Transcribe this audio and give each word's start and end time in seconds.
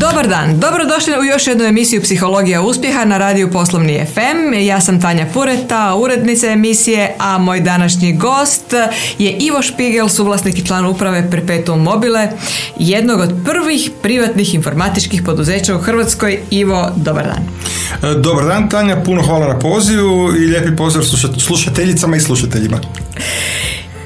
Dobar 0.00 0.28
dan, 0.28 0.60
dobrodošli 0.60 1.18
u 1.20 1.24
još 1.24 1.46
jednu 1.46 1.64
emisiju 1.64 2.02
Psihologija 2.02 2.62
uspjeha 2.62 3.04
na 3.04 3.18
radiju 3.18 3.50
Poslovni 3.50 4.06
FM. 4.14 4.54
Ja 4.54 4.80
sam 4.80 5.00
Tanja 5.00 5.26
Pureta, 5.34 5.94
urednica 5.94 6.46
emisije, 6.46 7.14
a 7.18 7.38
moj 7.38 7.60
današnji 7.60 8.12
gost 8.16 8.74
je 9.18 9.30
Ivo 9.30 9.62
Špigel, 9.62 10.08
suvlasnik 10.08 10.58
i 10.58 10.66
član 10.66 10.86
uprave 10.86 11.30
Perpetuum 11.30 11.82
Mobile, 11.82 12.28
jednog 12.78 13.20
od 13.20 13.34
prvih 13.44 13.90
privatnih 14.02 14.54
informatičkih 14.54 15.22
poduzeća 15.22 15.76
u 15.76 15.78
Hrvatskoj. 15.78 16.40
Ivo, 16.50 16.90
dobar 16.96 17.24
dan. 17.24 17.42
E, 18.10 18.14
dobar 18.14 18.44
dan 18.44 18.68
Tanja, 18.68 19.02
puno 19.04 19.22
hvala 19.22 19.48
na 19.48 19.58
pozivu 19.58 20.32
i 20.36 20.46
lijepi 20.46 20.76
pozdrav 20.76 21.04
slušateljicama 21.38 22.16
i 22.16 22.20
slušateljima. 22.20 22.80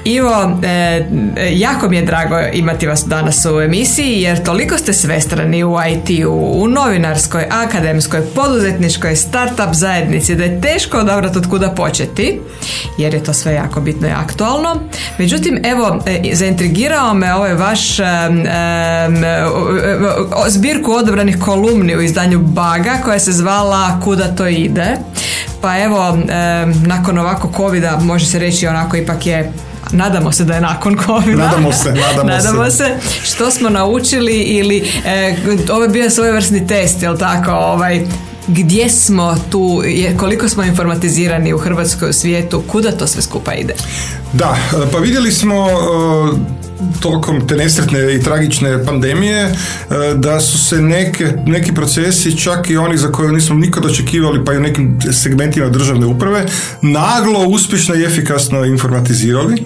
Ivo, 0.05 0.59
e, 0.63 1.05
jako 1.51 1.89
mi 1.89 1.97
je 1.97 2.05
drago 2.05 2.39
imati 2.53 2.87
vas 2.87 3.05
danas 3.05 3.45
u 3.45 3.61
emisiji 3.61 4.21
jer 4.21 4.43
toliko 4.43 4.77
ste 4.77 4.93
svestrani 4.93 5.63
u 5.63 5.75
IT-u, 5.91 6.61
u 6.63 6.67
novinarskoj, 6.67 7.45
akademskoj, 7.49 8.21
poduzetničkoj, 8.35 9.15
startup 9.15 9.73
zajednici 9.73 10.35
da 10.35 10.43
je 10.43 10.61
teško 10.61 10.97
odabrati 10.97 11.37
od 11.37 11.49
kuda 11.49 11.69
početi 11.69 12.39
jer 12.97 13.13
je 13.13 13.23
to 13.23 13.33
sve 13.33 13.53
jako 13.53 13.81
bitno 13.81 14.07
i 14.07 14.11
aktualno. 14.11 14.75
Međutim, 15.17 15.59
evo, 15.63 15.99
e, 16.05 16.35
zaintrigirao 16.35 17.13
me 17.13 17.33
ovaj 17.33 17.53
vaš 17.53 17.99
e, 17.99 18.03
zbirku 20.47 20.91
odabranih 20.91 21.39
kolumni 21.39 21.95
u 21.95 22.01
izdanju 22.01 22.39
Baga 22.39 22.97
koja 23.03 23.19
se 23.19 23.31
zvala 23.31 23.99
Kuda 24.03 24.35
to 24.35 24.47
ide. 24.47 24.97
Pa 25.61 25.79
evo, 25.79 26.17
nakon 26.85 27.17
ovako 27.17 27.51
covida 27.57 27.99
može 28.01 28.25
se 28.25 28.39
reći 28.39 28.67
onako 28.67 28.97
ipak 28.97 29.27
je 29.27 29.51
nadamo 29.91 30.31
se 30.31 30.43
da 30.43 30.53
je 30.53 30.61
nakon 30.61 30.97
covid 31.05 31.37
Nadamo 31.37 31.71
se, 31.71 31.93
nadamo, 31.93 32.29
nadamo 32.37 32.71
se. 32.71 32.97
Što 33.23 33.51
smo 33.51 33.69
naučili 33.69 34.33
ili 34.33 34.91
e, 35.05 35.35
ovo 35.71 35.83
je 35.83 35.89
bio 35.89 36.09
svojevrsni 36.09 36.67
test, 36.67 37.01
jel 37.01 37.17
tako? 37.17 37.51
Ovaj, 37.51 38.05
gdje 38.47 38.89
smo 38.89 39.37
tu, 39.51 39.81
koliko 40.17 40.49
smo 40.49 40.63
informatizirani 40.63 41.53
u 41.53 41.57
Hrvatskoj 41.57 42.09
u 42.09 42.13
svijetu, 42.13 42.63
kuda 42.67 42.91
to 42.91 43.07
sve 43.07 43.21
skupa 43.21 43.53
ide? 43.53 43.73
Da, 44.33 44.57
pa 44.91 44.97
vidjeli 44.97 45.31
smo 45.31 45.67
tokom 47.01 47.47
te 47.47 47.55
nesretne 47.55 48.15
i 48.15 48.21
tragične 48.21 48.85
pandemije 48.85 49.41
e, 49.41 49.53
da 50.15 50.39
su 50.39 50.57
se 50.57 50.81
neke, 50.81 51.27
neki 51.45 51.73
procesi, 51.73 52.37
čak 52.37 52.69
i 52.69 52.77
oni 52.77 52.97
za 52.97 53.11
koje 53.11 53.33
nismo 53.33 53.55
nikad 53.55 53.85
očekivali, 53.85 54.45
pa 54.45 54.53
i 54.53 54.57
u 54.57 54.61
nekim 54.61 54.99
segmentima 55.11 55.69
državne 55.69 56.05
uprave, 56.05 56.45
naglo, 56.81 57.47
uspješno 57.47 57.95
i 57.95 58.03
efikasno 58.03 58.65
informatizirali. 58.65 59.63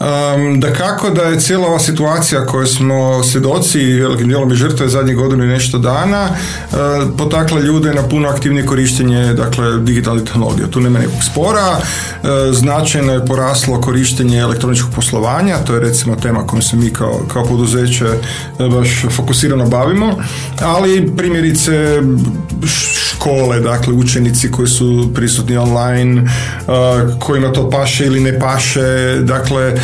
Um, 0.00 0.60
da 0.60 0.72
kako 0.72 1.10
da 1.10 1.22
je 1.22 1.40
cijela 1.40 1.66
ova 1.66 1.78
situacija 1.78 2.46
koju 2.46 2.66
smo 2.66 3.22
svjedoci 3.22 3.80
i 3.80 4.00
velikim 4.00 4.28
dijelom 4.28 4.52
i 4.52 4.56
žrtve 4.56 4.88
zadnjih 4.88 5.16
godinu 5.16 5.44
i 5.44 5.48
nešto 5.48 5.78
dana 5.78 6.28
uh, 6.28 6.78
potakla 7.18 7.60
ljude 7.60 7.94
na 7.94 8.02
puno 8.02 8.28
aktivnije 8.28 8.66
korištenje 8.66 9.34
dakle, 9.34 9.78
digitalnih 9.78 10.24
tehnologija. 10.24 10.66
Tu 10.66 10.80
nema 10.80 10.98
nekog 10.98 11.24
spora, 11.30 11.76
uh, 11.76 12.28
značajno 12.52 13.12
je 13.12 13.26
poraslo 13.26 13.80
korištenje 13.80 14.38
elektroničkog 14.38 14.90
poslovanja, 14.94 15.56
to 15.66 15.74
je 15.74 15.80
recimo 15.80 16.16
tema 16.16 16.46
kojom 16.46 16.62
se 16.62 16.76
mi 16.76 16.90
kao, 16.90 17.20
kao 17.32 17.44
poduzeće 17.44 18.06
uh, 18.06 18.74
baš 18.74 19.04
fokusirano 19.16 19.66
bavimo, 19.66 20.16
ali 20.62 21.12
primjerice 21.16 22.00
škole, 22.66 23.60
dakle 23.60 23.94
učenici 23.94 24.50
koji 24.50 24.68
su 24.68 25.10
prisutni 25.14 25.56
online, 25.56 26.30
kojima 27.18 27.52
to 27.52 27.70
paše 27.70 28.06
ili 28.06 28.20
ne 28.20 28.38
paše, 28.38 29.18
dakle 29.20 29.62
E, 29.70 29.80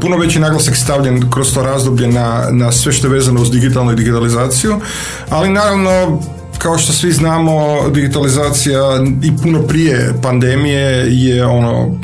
puno 0.00 0.16
veći 0.16 0.38
naglasak 0.38 0.76
stavljen 0.76 1.30
kroz 1.30 1.54
to 1.54 1.62
razdoblje 1.62 2.08
na, 2.08 2.48
na 2.50 2.72
sve 2.72 2.92
što 2.92 3.06
je 3.06 3.12
vezano 3.12 3.42
uz 3.42 3.50
digitalnu 3.50 3.92
i 3.92 3.96
digitalizaciju, 3.96 4.80
ali 5.28 5.48
naravno 5.48 6.20
kao 6.58 6.78
što 6.78 6.92
svi 6.92 7.12
znamo, 7.12 7.88
digitalizacija 7.90 8.80
i 9.22 9.36
puno 9.42 9.62
prije 9.62 10.14
pandemije 10.22 11.06
je 11.08 11.46
ono 11.46 11.98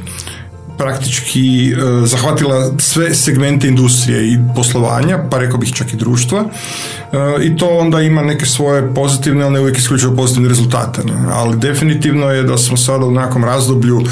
praktički 0.79 1.73
e, 1.73 2.07
zahvatila 2.07 2.71
sve 2.79 3.15
segmente 3.15 3.69
industrije 3.69 4.33
i 4.33 4.39
poslovanja, 4.57 5.19
pa 5.31 5.39
rekao 5.39 5.59
bih 5.59 5.73
čak 5.75 5.93
i 5.93 5.97
društva. 5.97 6.45
E, 7.13 7.45
I 7.45 7.57
to 7.57 7.69
onda 7.69 8.01
ima 8.01 8.23
neke 8.23 8.47
svoje 8.47 8.95
pozitivne, 8.95 9.45
ali 9.45 9.53
ne 9.53 9.61
uvijek 9.61 9.79
isključivo 9.79 10.17
pozitivne 10.17 10.49
rezultate. 10.49 11.03
Ali 11.33 11.57
definitivno 11.57 12.31
je 12.31 12.43
da 12.43 12.59
smo 12.59 12.77
sada 12.77 13.07
u 13.07 13.11
nekom 13.11 13.45
razdoblju 13.45 14.03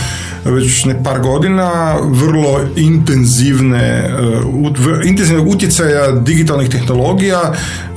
već 0.44 0.84
ne 0.84 1.02
par 1.04 1.20
godina 1.20 1.96
vrlo 2.02 2.60
intenzivne, 2.76 4.10
uh, 4.44 5.06
intenzivnog 5.06 5.48
utjecaja 5.48 6.12
digitalnih 6.12 6.68
tehnologija 6.68 7.54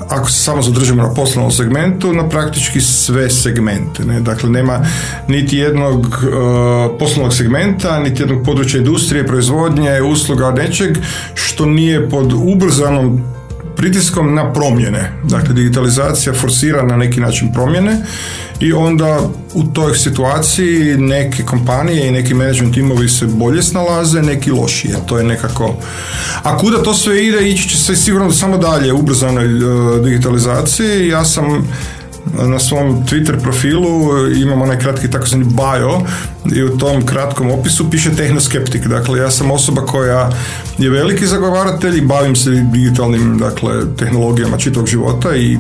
ako 0.10 0.30
se 0.30 0.44
samo 0.44 0.62
zadržimo 0.62 1.04
na 1.04 1.14
poslovnom 1.14 1.52
segmentu, 1.52 2.14
na 2.14 2.30
praktički 2.30 2.82
sve 2.82 3.30
segmente. 3.30 4.06
Ne? 4.06 4.20
Dakle, 4.22 4.50
nema 4.50 4.86
niti 5.28 5.58
jednog 5.58 6.00
uh, 6.00 7.00
poslovnog 7.00 7.34
segmenta, 7.34 8.00
niti 8.00 8.22
jednog 8.22 8.46
područja 8.46 8.78
industrije, 8.78 9.28
proizvodnje, 9.28 10.02
usluga, 10.02 10.52
nečeg 10.52 10.98
što 11.34 11.66
nije 11.66 12.10
pod 12.10 12.34
ubrzanom 12.34 13.22
pritiskom 13.76 14.36
na 14.36 14.54
promjene. 14.54 15.12
Dakle, 15.24 15.54
digitalizacija 15.54 16.34
forsira 16.34 16.84
na 16.84 16.98
neki 16.98 17.20
način 17.20 17.54
promjene 17.54 17.98
i 18.60 18.74
onda 18.74 19.20
u 19.54 19.64
toj 19.64 19.96
situaciji 19.96 20.98
neke 20.98 21.44
kompanije 21.44 22.08
i 22.08 22.12
neki 22.12 22.34
management 22.34 22.74
timovi 22.74 23.10
se 23.10 23.26
bolje 23.26 23.64
snalaze, 23.64 24.22
neki 24.22 24.52
lošije. 24.52 24.96
To 25.06 25.18
je 25.18 25.24
nekako... 25.24 25.76
A 26.44 26.58
kuda 26.58 26.84
to 26.84 26.94
sve 26.94 27.26
ide, 27.26 27.50
ići 27.50 27.70
će 27.70 27.78
se 27.78 27.96
sigurno 27.96 28.32
samo 28.32 28.58
dalje 28.58 28.94
ubrzanoj 28.94 29.64
uh, 29.64 30.06
digitalizaciji. 30.06 31.08
Ja 31.08 31.26
sam 31.26 31.68
na 32.34 32.60
svom 32.60 33.06
Twitter 33.06 33.42
profilu 33.42 33.88
imam 34.36 34.62
onaj 34.62 34.80
kratki 34.80 35.12
takozvani 35.12 35.46
bio 35.46 36.02
i 36.56 36.64
u 36.64 36.78
tom 36.78 37.06
kratkom 37.06 37.52
opisu 37.52 37.92
piše 37.92 38.16
tehnoskeptik. 38.16 38.88
Dakle, 38.88 39.20
ja 39.20 39.32
sam 39.32 39.52
osoba 39.52 39.82
koja 39.82 40.30
je 40.78 40.90
veliki 40.90 41.28
zagovaratelj 41.28 41.98
i 41.98 42.02
bavim 42.02 42.36
se 42.36 42.50
digitalnim 42.50 43.38
dakle, 43.38 43.74
tehnologijama 43.98 44.58
čitavog 44.58 44.88
života 44.88 45.36
i 45.36 45.58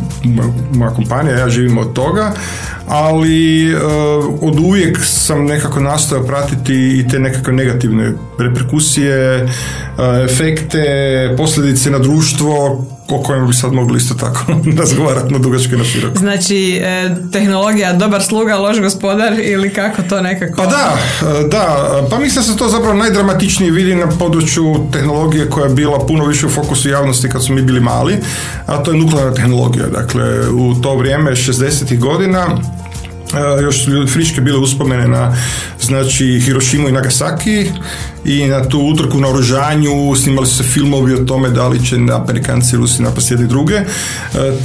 moja 0.73 0.91
kompanija, 0.91 1.37
ja 1.37 1.49
živim 1.49 1.77
od 1.77 1.93
toga, 1.93 2.33
ali 2.87 3.73
uh, 3.75 3.81
od 4.41 4.59
uvijek 4.59 4.99
sam 5.03 5.45
nekako 5.45 5.79
nastojao 5.79 6.25
pratiti 6.25 6.99
i 6.99 7.07
te 7.07 7.19
nekakve 7.19 7.53
negativne 7.53 8.13
reperkusije, 8.39 9.43
uh, 9.43 9.49
efekte, 10.25 10.83
posljedice 11.37 11.91
na 11.91 11.99
društvo 11.99 12.85
o 13.09 13.23
kojem 13.23 13.47
bi 13.47 13.53
sad 13.53 13.73
mogli 13.73 13.97
isto 13.97 14.13
tako 14.13 14.39
razgovarati 14.79 15.33
na 15.33 15.39
dugačke 15.39 15.77
na 15.77 15.83
široko. 15.83 16.19
Znači, 16.19 16.81
e, 16.83 17.15
tehnologija 17.31 17.93
dobar 17.93 18.23
sluga, 18.23 18.55
loš 18.57 18.79
gospodar 18.79 19.33
ili 19.39 19.73
kako 19.73 20.01
to 20.01 20.21
nekako? 20.21 20.55
Pa 20.57 20.65
da, 20.65 20.97
e, 21.21 21.47
da. 21.47 21.89
Pa 22.09 22.19
mislim 22.19 22.45
da 22.45 22.51
se 22.51 22.57
to 22.57 22.69
zapravo 22.69 22.93
najdramatičnije 22.93 23.71
vidi 23.71 23.95
na 23.95 24.07
području 24.19 24.87
tehnologije 24.91 25.49
koja 25.49 25.65
je 25.65 25.73
bila 25.73 25.99
puno 25.99 26.25
više 26.25 26.45
u 26.45 26.49
fokusu 26.49 26.89
javnosti 26.89 27.29
kad 27.29 27.43
smo 27.43 27.55
mi 27.55 27.61
bili 27.61 27.79
mali, 27.79 28.17
a 28.65 28.83
to 28.83 28.91
je 28.91 28.97
nuklearna 28.97 29.33
tehnologija. 29.33 29.87
Dakle, 29.87 30.49
u 30.49 30.75
to 30.81 30.95
vrijeme 30.95 31.31
60. 31.31 31.99
godina 31.99 32.47
još 33.61 33.85
su 33.85 34.07
friške 34.07 34.41
bile 34.41 34.57
uspomene 34.57 35.07
na 35.07 35.35
znači 35.81 36.41
Hirošimu 36.45 36.89
i 36.89 36.91
Nagasaki 36.91 37.69
i 38.25 38.47
na 38.47 38.69
tu 38.69 38.79
utrku 38.79 39.19
na 39.19 39.27
oružanju 39.27 40.15
snimali 40.15 40.47
su 40.47 40.55
se 40.55 40.63
filmovi 40.63 41.13
o 41.13 41.25
tome 41.25 41.49
da 41.49 41.67
li 41.67 41.85
će 41.85 41.95
Amerikanci 41.95 42.75
i 42.75 42.77
Rusi 42.77 43.01
napasti 43.01 43.33
jedni 43.33 43.47
druge. 43.47 43.75
E, 43.75 43.85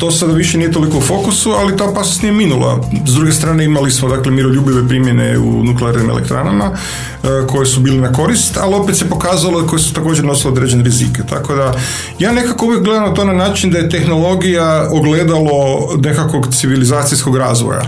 to 0.00 0.10
sada 0.10 0.32
više 0.32 0.58
nije 0.58 0.72
toliko 0.72 0.98
u 0.98 1.00
fokusu, 1.00 1.50
ali 1.50 1.76
ta 1.76 1.84
opasnost 1.84 2.22
nije 2.22 2.32
minula. 2.32 2.84
S 3.06 3.14
druge 3.14 3.32
strane 3.32 3.64
imali 3.64 3.90
smo 3.90 4.08
dakle 4.08 4.32
miroljubive 4.32 4.88
primjene 4.88 5.38
u 5.38 5.64
nuklearnim 5.64 6.10
elektranama 6.10 6.64
e, 6.64 7.26
koje 7.46 7.66
su 7.66 7.80
bile 7.80 7.96
na 7.96 8.12
korist, 8.12 8.56
ali 8.56 8.74
opet 8.74 8.96
se 8.96 9.08
pokazalo 9.08 9.66
koje 9.66 9.80
su 9.80 9.94
također 9.94 10.24
nosile 10.24 10.52
određene 10.52 10.82
rizike. 10.82 11.22
Tako 11.30 11.54
da 11.54 11.74
ja 12.18 12.32
nekako 12.32 12.66
uvijek 12.66 12.82
gledam 12.82 13.04
na 13.04 13.14
to 13.14 13.24
na 13.24 13.32
način 13.32 13.70
da 13.70 13.78
je 13.78 13.88
tehnologija 13.88 14.88
ogledalo 14.92 15.88
nekakvog 15.98 16.54
civilizacijskog 16.54 17.36
razvoja. 17.36 17.82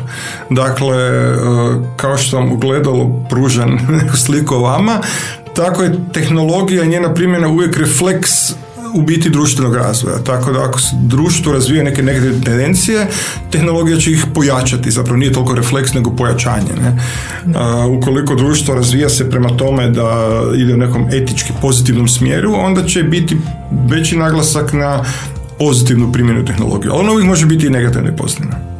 Dakle, 0.50 0.71
e, 0.80 1.34
kao 1.96 2.16
što 2.16 2.36
vam 2.36 2.52
ogledalo 2.52 3.26
pružan 3.30 3.78
neku 4.02 4.16
sliku 4.16 4.54
vama, 4.54 5.00
tako 5.56 5.82
je 5.82 5.98
tehnologija 6.12 6.84
i 6.84 6.88
njena 6.88 7.14
primjena 7.14 7.48
uvijek 7.48 7.76
refleks 7.76 8.52
u 8.94 9.02
biti 9.02 9.30
društvenog 9.30 9.74
razvoja. 9.74 10.18
Tako 10.18 10.52
da 10.52 10.64
ako 10.64 10.78
društvo 11.02 11.52
razvija 11.52 11.84
neke 11.84 12.02
negativne 12.02 12.40
tendencije, 12.44 13.06
tehnologija 13.50 13.98
će 13.98 14.10
ih 14.10 14.24
pojačati. 14.34 14.90
Zapravo 14.90 15.16
nije 15.16 15.32
toliko 15.32 15.54
refleks 15.54 15.94
nego 15.94 16.10
pojačanje. 16.10 16.72
Ne? 16.82 17.02
ukoliko 17.98 18.34
društvo 18.34 18.74
razvija 18.74 19.08
se 19.08 19.30
prema 19.30 19.56
tome 19.56 19.90
da 19.90 20.40
ide 20.56 20.74
u 20.74 20.76
nekom 20.76 21.08
etički 21.12 21.52
pozitivnom 21.62 22.08
smjeru, 22.08 22.52
onda 22.54 22.84
će 22.84 23.02
biti 23.02 23.36
veći 23.88 24.16
naglasak 24.16 24.72
na 24.72 25.04
pozitivnu 25.58 26.12
primjenu 26.12 26.44
tehnologije. 26.44 26.92
Ono 26.92 27.12
uvijek 27.12 27.28
može 27.28 27.46
biti 27.46 27.66
i 27.66 27.70
negativno 27.70 28.08
i 28.08 28.16
pozitivno. 28.16 28.71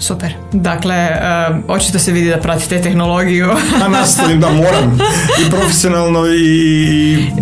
Super. 0.00 0.34
Dakle, 0.52 1.08
uh, 1.48 1.56
očito 1.68 1.98
se 1.98 2.12
vidi 2.12 2.30
da 2.30 2.36
pratite 2.36 2.82
tehnologiju. 2.82 3.50
A 3.84 3.88
nastavim 3.88 4.40
da 4.40 4.48
moram. 4.50 4.98
I 5.46 5.50
profesionalno 5.50 6.26
i... 6.26 6.36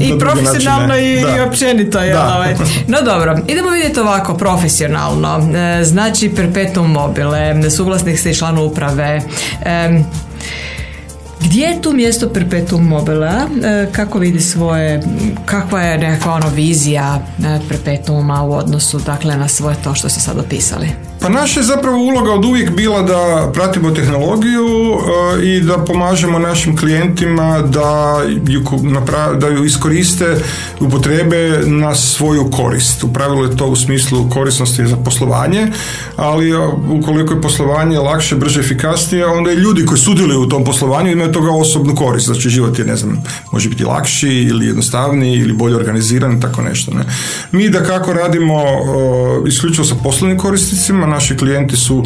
I, 0.01 0.05
I 0.05 0.19
profesionalno 0.19 0.97
i, 0.97 1.13
i 1.37 1.41
općenito. 1.49 1.99
Je, 1.99 2.19
ovaj. 2.19 2.55
No 2.89 2.99
dobro, 3.03 3.39
idemo 3.49 3.71
vidjeti 3.71 4.01
ovako 4.01 4.35
profesionalno. 4.35 5.51
E, 5.57 5.85
znači, 5.85 6.33
perpetuum 6.37 6.91
mobile, 6.91 7.71
suglasnik 7.71 8.19
ste 8.19 8.31
i 8.31 8.35
član 8.35 8.59
uprave. 8.59 9.23
Gdje 11.45 11.67
je 11.67 11.83
tu 11.83 11.93
mjesto 11.93 12.29
Perpetuum 12.29 12.89
mobile? 12.89 13.29
E, 13.29 13.89
kako 13.93 14.19
vidi 14.19 14.41
svoje, 14.41 15.03
kakva 15.47 15.81
je 15.81 15.99
nekakva 15.99 16.33
ono 16.33 16.49
vizija 16.49 17.19
Perpetuuma 17.69 18.43
u 18.43 18.53
odnosu 18.53 18.99
dakle, 18.99 19.37
na 19.37 19.49
svoje 19.49 19.77
to 19.85 19.95
što 19.95 20.09
ste 20.09 20.21
sad 20.21 20.39
opisali? 20.39 20.89
Pa 21.25 21.31
naša 21.31 21.61
je 21.61 21.65
zapravo 21.65 21.99
uloga 21.99 22.33
od 22.33 22.45
uvijek 22.45 22.71
bila 22.71 23.03
da 23.03 23.51
pratimo 23.53 23.91
tehnologiju 23.91 24.67
e, 24.69 25.47
i 25.47 25.61
da 25.61 25.79
pomažemo 25.79 26.39
našim 26.39 26.77
klijentima 26.77 27.61
da 27.61 28.21
ju, 28.47 28.63
da 29.39 29.49
ju 29.49 29.65
iskoriste, 29.65 30.37
upotrebe 30.81 31.61
na 31.67 31.95
svoju 31.95 32.51
korist. 32.51 33.05
U 33.05 33.13
pravilu 33.13 33.45
je 33.45 33.57
to 33.57 33.67
u 33.67 33.77
smislu 33.77 34.31
korisnosti 34.31 34.87
za 34.87 34.97
poslovanje, 34.97 35.67
ali 36.17 36.53
ukoliko 37.01 37.35
je 37.35 37.41
poslovanje 37.41 37.99
lakše, 37.99 38.37
brže, 38.37 38.61
efikasnije, 38.61 39.27
onda 39.27 39.53
i 39.53 39.57
ljudi 39.57 39.87
koji 39.87 39.99
sudjeluju 39.99 40.41
u 40.41 40.49
tom 40.49 40.65
poslovanju 40.65 41.13
imaju 41.13 41.33
toga 41.33 41.51
osobnu 41.51 41.95
korist. 41.95 42.27
Znači 42.27 42.49
život 42.49 42.79
je, 42.79 42.85
ne 42.85 42.97
znam, 42.97 43.23
može 43.53 43.69
biti 43.69 43.85
lakši 43.85 44.29
ili 44.29 44.67
jednostavniji 44.67 45.39
ili 45.39 45.53
bolje 45.53 45.77
organiziran, 45.77 46.41
tako 46.41 46.63
nešto. 46.63 46.95
Ne. 46.95 47.05
Mi 47.53 47.69
da 47.69 47.85
kako 47.85 48.13
radimo 48.13 48.63
isključivo 49.47 49.85
sa 49.85 49.95
poslovnim 49.95 50.39
korisnicima, 50.39 51.14
naši 51.15 51.37
klijenti 51.37 51.77
su 51.77 52.05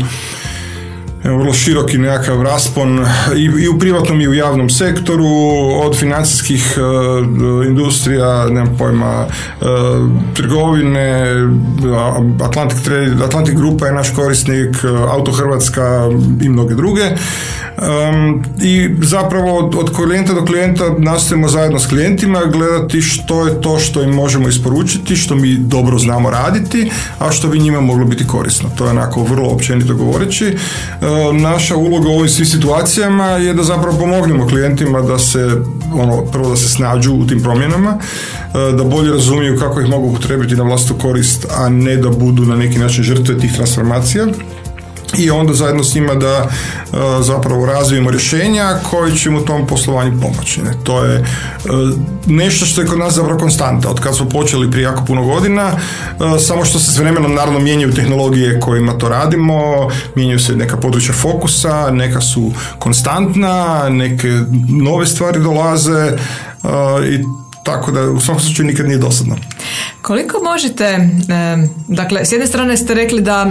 vrlo 1.25 1.53
široki 1.53 1.99
nekakav 1.99 2.43
raspon 2.43 3.07
i, 3.37 3.43
i 3.43 3.69
u 3.69 3.79
privatnom 3.79 4.21
i 4.21 4.29
u 4.29 4.35
javnom 4.35 4.71
sektoru, 4.71 5.27
od 5.85 5.97
financijskih 5.97 6.79
uh, 6.79 7.67
industrija, 7.67 8.47
nemam 8.49 8.77
pojma, 8.79 9.27
uh, 9.27 9.67
trgovine, 10.35 11.35
Atlantic, 12.45 12.79
Atlantic 13.25 13.55
Grupa 13.55 13.87
je 13.87 13.93
naš 13.93 14.15
korisnik, 14.15 14.77
Auto 15.11 15.33
Hrvatska 15.33 16.09
i 16.43 16.49
mnoge 16.49 16.75
druge. 16.75 17.03
Um, 17.79 18.45
I 18.63 18.89
zapravo 19.03 19.59
od, 19.59 19.75
od 19.75 19.97
klijenta 19.97 20.33
do 20.33 20.45
klijenta 20.45 20.85
nastojimo 20.99 21.49
zajedno 21.49 21.79
s 21.79 21.87
klijentima 21.87 22.41
gledati 22.53 23.03
što 23.03 23.47
je 23.47 23.61
to 23.61 23.79
što 23.79 24.03
im 24.03 24.11
možemo 24.11 24.49
isporučiti, 24.49 25.17
što 25.17 25.35
mi 25.35 25.55
dobro 25.55 25.99
znamo 25.99 26.31
raditi, 26.31 26.91
a 27.19 27.33
što 27.33 27.49
bi 27.49 27.59
njima 27.59 27.81
moglo 27.81 28.05
biti 28.05 28.27
korisno. 28.27 28.71
To 28.79 28.85
je 28.85 28.91
onako 28.91 29.23
vrlo 29.23 29.49
općenito 29.49 29.95
govoreći. 29.95 30.57
Naša 31.33 31.77
uloga 31.77 32.09
u 32.09 32.13
ovim 32.13 32.29
svim 32.29 32.47
situacijama 32.47 33.27
je 33.27 33.55
da 33.55 33.63
zapravo 33.63 33.99
pomognemo 33.99 34.47
klijentima 34.49 35.01
da 35.03 35.19
se, 35.19 35.49
ono, 35.95 36.23
prvo 36.33 36.51
da 36.51 36.57
se 36.57 36.69
snađu 36.69 37.13
u 37.13 37.27
tim 37.27 37.43
promjenama, 37.43 37.99
da 38.77 38.85
bolje 38.85 39.13
razumiju 39.13 39.59
kako 39.59 39.81
ih 39.81 39.89
mogu 39.89 40.07
upotrebiti 40.07 40.57
na 40.57 40.63
vlastu 40.63 40.95
korist, 40.95 41.47
a 41.57 41.69
ne 41.69 41.97
da 41.97 42.09
budu 42.09 42.45
na 42.45 42.57
neki 42.57 42.79
način 42.79 43.05
žrtve 43.05 43.39
tih 43.39 43.53
transformacija 43.53 44.27
i 45.17 45.31
onda 45.31 45.55
zajedno 45.55 45.85
s 45.85 45.95
njima 45.95 46.15
da 46.15 46.37
e, 46.37 46.47
zapravo 47.21 47.67
razvijemo 47.67 48.11
rješenja 48.11 48.79
koji 48.91 49.17
će 49.17 49.31
mu 49.31 49.45
tom 49.45 49.67
poslovanju 49.67 50.21
pomoći. 50.21 50.61
To 50.85 51.05
je 51.05 51.17
e, 51.19 51.25
nešto 52.27 52.67
što 52.67 52.81
je 52.81 52.87
kod 52.87 52.99
nas 52.99 53.15
zapravo 53.15 53.39
konstanta. 53.39 53.91
Od 53.91 54.01
kad 54.01 54.17
smo 54.17 54.29
počeli 54.29 54.71
prije 54.71 54.85
jako 54.85 55.05
puno 55.05 55.25
godina, 55.25 55.73
e, 55.73 56.39
samo 56.39 56.65
što 56.65 56.79
se 56.79 56.93
s 56.93 56.99
vremenom 56.99 57.35
naravno 57.35 57.59
mijenjaju 57.61 57.95
tehnologije 57.95 58.61
kojima 58.61 58.99
to 58.99 59.09
radimo, 59.09 59.89
mijenjaju 60.15 60.39
se 60.39 60.57
neka 60.57 60.77
područja 60.77 61.15
fokusa, 61.15 61.91
neka 61.91 62.21
su 62.21 62.53
konstantna, 62.79 63.89
neke 63.89 64.29
nove 64.69 65.07
stvari 65.07 65.41
dolaze 65.41 66.13
i 67.11 67.19
tako 67.63 67.91
da 67.91 68.11
u 68.11 68.21
svakom 68.21 68.43
slučaju 68.43 68.67
nikad 68.67 68.87
nije 68.87 68.99
dosadno. 68.99 69.37
Koliko 70.03 70.39
možete, 70.45 71.09
dakle, 71.89 72.25
s 72.25 72.33
jedne 72.33 72.47
strane 72.47 72.77
ste 72.77 72.95
rekli 72.95 73.21
da 73.21 73.47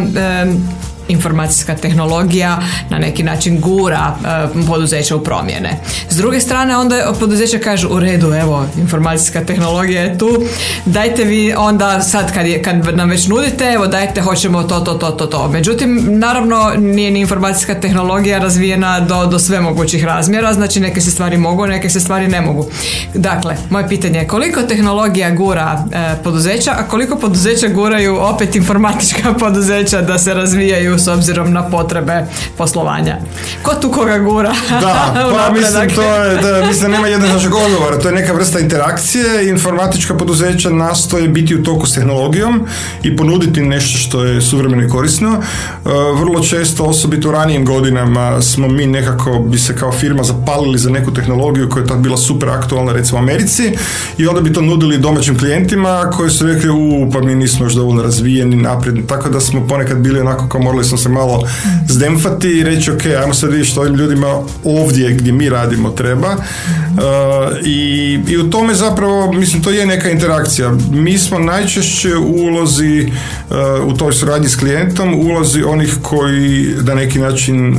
informacijska 1.08 1.76
tehnologija 1.76 2.60
na 2.90 2.98
neki 2.98 3.24
način 3.24 3.62
gura 3.62 4.16
e, 4.26 4.66
poduzeća 4.68 5.16
u 5.16 5.24
promjene. 5.24 5.80
S 6.10 6.16
druge 6.18 6.40
strane 6.40 6.78
onda 6.78 7.14
poduzeća 7.20 7.60
kažu 7.60 7.88
u 7.90 8.00
redu, 8.00 8.34
evo 8.34 8.66
informacijska 8.78 9.46
tehnologija 9.46 10.02
je 10.02 10.18
tu, 10.18 10.44
dajte 10.86 11.24
vi 11.24 11.54
onda 11.58 12.02
sad 12.02 12.34
kad, 12.34 12.46
je, 12.48 12.64
kad 12.64 12.96
nam 12.96 13.10
već 13.10 13.28
nudite, 13.28 13.66
evo 13.66 13.88
dajte 13.88 14.22
hoćemo 14.22 14.64
to, 14.64 14.80
to, 14.80 14.94
to, 14.94 15.12
to, 15.12 15.26
to. 15.26 15.50
Međutim, 15.50 16.06
naravno 16.08 16.74
nije 16.78 17.12
ni 17.12 17.20
informacijska 17.20 17.76
tehnologija 17.76 18.40
razvijena 18.40 19.00
do, 19.00 19.26
do 19.26 19.40
sve 19.40 19.62
mogućih 19.62 20.04
razmjera, 20.04 20.54
znači 20.54 20.80
neke 20.80 21.02
se 21.02 21.12
stvari 21.12 21.38
mogu, 21.38 21.68
neke 21.68 21.90
se 21.90 22.00
stvari 22.00 22.28
ne 22.28 22.42
mogu. 22.42 22.66
Dakle, 23.14 23.56
moje 23.70 23.88
pitanje 23.88 24.20
je 24.20 24.28
koliko 24.28 24.62
tehnologija 24.62 25.32
gura 25.32 25.84
e, 25.92 26.24
poduzeća, 26.24 26.72
a 26.72 26.88
koliko 26.88 27.16
poduzeća 27.16 27.68
guraju 27.68 28.18
opet 28.20 28.56
informatička 28.56 29.34
poduzeća 29.40 30.02
da 30.02 30.18
se 30.18 30.34
razvijaju 30.34 30.97
s 31.00 31.08
obzirom 31.08 31.54
na 31.54 31.70
potrebe 31.70 32.26
poslovanja. 32.58 33.18
Ko 33.62 33.74
tu 33.82 33.92
koga 33.92 34.18
gura? 34.18 34.54
Da, 34.70 35.14
pa 35.38 35.54
mislim, 35.54 35.90
to 35.96 36.02
je, 36.02 36.42
da, 36.42 36.68
mislim, 36.68 36.92
nema 36.92 37.08
našeg 37.34 37.56
odgovora. 37.56 38.00
To 38.00 38.08
je 38.08 38.16
neka 38.16 38.34
vrsta 38.34 38.60
interakcije. 38.60 39.50
Informatička 39.50 40.18
poduzeća 40.18 40.70
nastoje 40.70 41.28
biti 41.28 41.56
u 41.56 41.64
toku 41.64 41.88
s 41.88 41.94
tehnologijom 41.94 42.68
i 43.04 43.16
ponuditi 43.16 43.62
nešto 43.62 43.98
što 43.98 44.24
je 44.24 44.42
suvremeno 44.42 44.84
i 44.84 44.90
korisno. 44.90 45.30
E, 45.30 45.90
vrlo 46.20 46.44
često, 46.44 46.84
osobito 46.84 47.30
u 47.30 47.32
ranijim 47.32 47.66
godinama, 47.66 48.42
smo 48.42 48.68
mi 48.68 48.86
nekako 48.86 49.40
bi 49.40 49.58
se 49.58 49.76
kao 49.76 49.92
firma 49.92 50.24
zapalili 50.24 50.78
za 50.78 50.90
neku 50.90 51.14
tehnologiju 51.14 51.70
koja 51.70 51.82
je 51.82 51.88
tad 51.88 52.00
bila 52.00 52.18
super 52.18 52.50
aktualna, 52.50 52.94
recimo 52.94 53.20
u 53.20 53.22
Americi, 53.22 53.72
i 54.18 54.28
onda 54.28 54.42
bi 54.42 54.54
to 54.54 54.62
nudili 54.62 54.98
domaćim 54.98 55.40
klijentima 55.40 56.12
koji 56.18 56.30
su 56.30 56.46
rekli, 56.48 56.70
u, 56.70 57.10
pa 57.14 57.22
mi 57.22 57.36
nismo 57.36 57.66
još 57.66 57.74
dovoljno 57.74 58.04
razvijeni, 58.04 58.56
napredni, 58.56 59.08
tako 59.08 59.30
da 59.30 59.40
smo 59.40 59.68
ponekad 59.68 59.98
bili 59.98 60.20
onako 60.20 60.48
kao 60.50 60.62
morali 60.62 60.84
smo 60.88 60.98
se 60.98 61.10
malo 61.10 61.44
zdemfati 61.88 62.48
i 62.48 62.64
reći 62.64 62.92
ok, 62.92 63.06
ajmo 63.22 63.34
sad 63.34 63.50
vidjeti 63.50 63.72
što 63.72 63.82
ovim 63.82 63.96
ljudima 63.96 64.42
ovdje 64.64 65.14
gdje 65.14 65.32
mi 65.32 65.50
radimo 65.50 65.90
treba 65.90 66.32
uh, 66.32 67.58
i, 67.66 68.20
i 68.28 68.38
u 68.38 68.50
tome 68.50 68.74
zapravo, 68.76 69.34
mislim, 69.34 69.64
to 69.64 69.70
je 69.70 69.86
neka 69.86 70.10
interakcija. 70.10 70.74
Mi 70.92 71.18
smo 71.18 71.40
najčešće 71.40 72.16
u 72.18 72.32
ulozi 72.32 73.12
uh, 73.50 73.94
u 73.94 73.98
toj 73.98 74.14
suradnji 74.14 74.50
s 74.50 74.56
klijentom, 74.56 75.14
ulozi 75.20 75.64
onih 75.64 75.98
koji 76.02 76.76
na 76.84 76.94
neki 76.94 77.20
način 77.20 77.74
uh, 77.74 77.78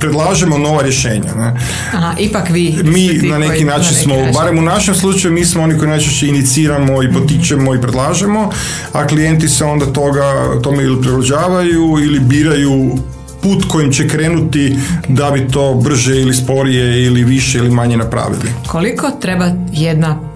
predlažemo 0.00 0.58
nova 0.58 0.82
rješenja. 0.82 1.34
Ne? 1.36 1.60
Aha, 1.94 2.14
ipak 2.18 2.50
vi. 2.50 2.80
Mi 2.84 3.28
na 3.28 3.38
neki 3.38 3.64
način 3.64 3.94
smo, 3.94 4.14
barem 4.34 4.58
u 4.58 4.62
našem 4.62 4.94
slučaju, 4.94 5.34
mi 5.34 5.44
smo 5.44 5.62
oni 5.62 5.78
koji 5.78 5.90
najčešće 5.90 6.26
iniciramo 6.26 7.02
i 7.02 7.12
potičemo 7.12 7.74
i 7.74 7.80
predlažemo, 7.80 8.50
a 8.92 9.06
klijenti 9.06 9.48
se 9.48 9.64
onda 9.64 9.86
toga, 9.86 10.22
tome 10.62 10.82
ili 10.82 11.00
prilagođavaju 11.00 11.96
ili 12.02 12.20
biraju 12.20 12.98
put 13.42 13.64
kojim 13.68 13.92
će 13.92 14.08
krenuti 14.08 14.76
da 15.08 15.30
bi 15.30 15.48
to 15.52 15.74
brže 15.74 16.20
ili 16.20 16.34
sporije 16.34 17.06
ili 17.06 17.24
više 17.24 17.58
ili 17.58 17.70
manje 17.70 17.96
napravili. 17.96 18.52
Koliko 18.66 19.10
treba 19.20 19.50
jedna 19.72 20.30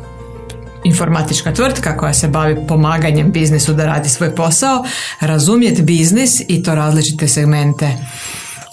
informatička 0.85 1.53
tvrtka 1.53 1.97
koja 1.97 2.15
se 2.15 2.29
bavi 2.29 2.57
pomaganjem 2.69 3.33
biznisu 3.33 3.73
da 3.73 3.87
radi 3.87 4.09
svoj 4.09 4.35
posao, 4.35 4.85
razumjeti 5.21 5.83
biznis 5.83 6.41
i 6.49 6.63
to 6.63 6.75
različite 6.75 7.29
segmente? 7.29 7.89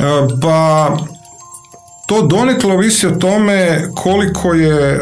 E, 0.02 0.04
pa 0.42 0.98
to 2.06 2.22
donekle 2.22 2.74
ovisi 2.74 3.08
o 3.08 3.12
tome 3.12 3.90
koliko 3.96 4.54
je, 4.54 4.94
e, 4.94 5.00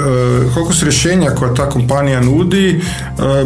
koliko 0.53 0.73
su 0.73 0.85
rješenja 0.85 1.29
koja 1.29 1.53
ta 1.53 1.69
kompanija 1.69 2.21
nudi 2.21 2.69
e, 2.69 2.81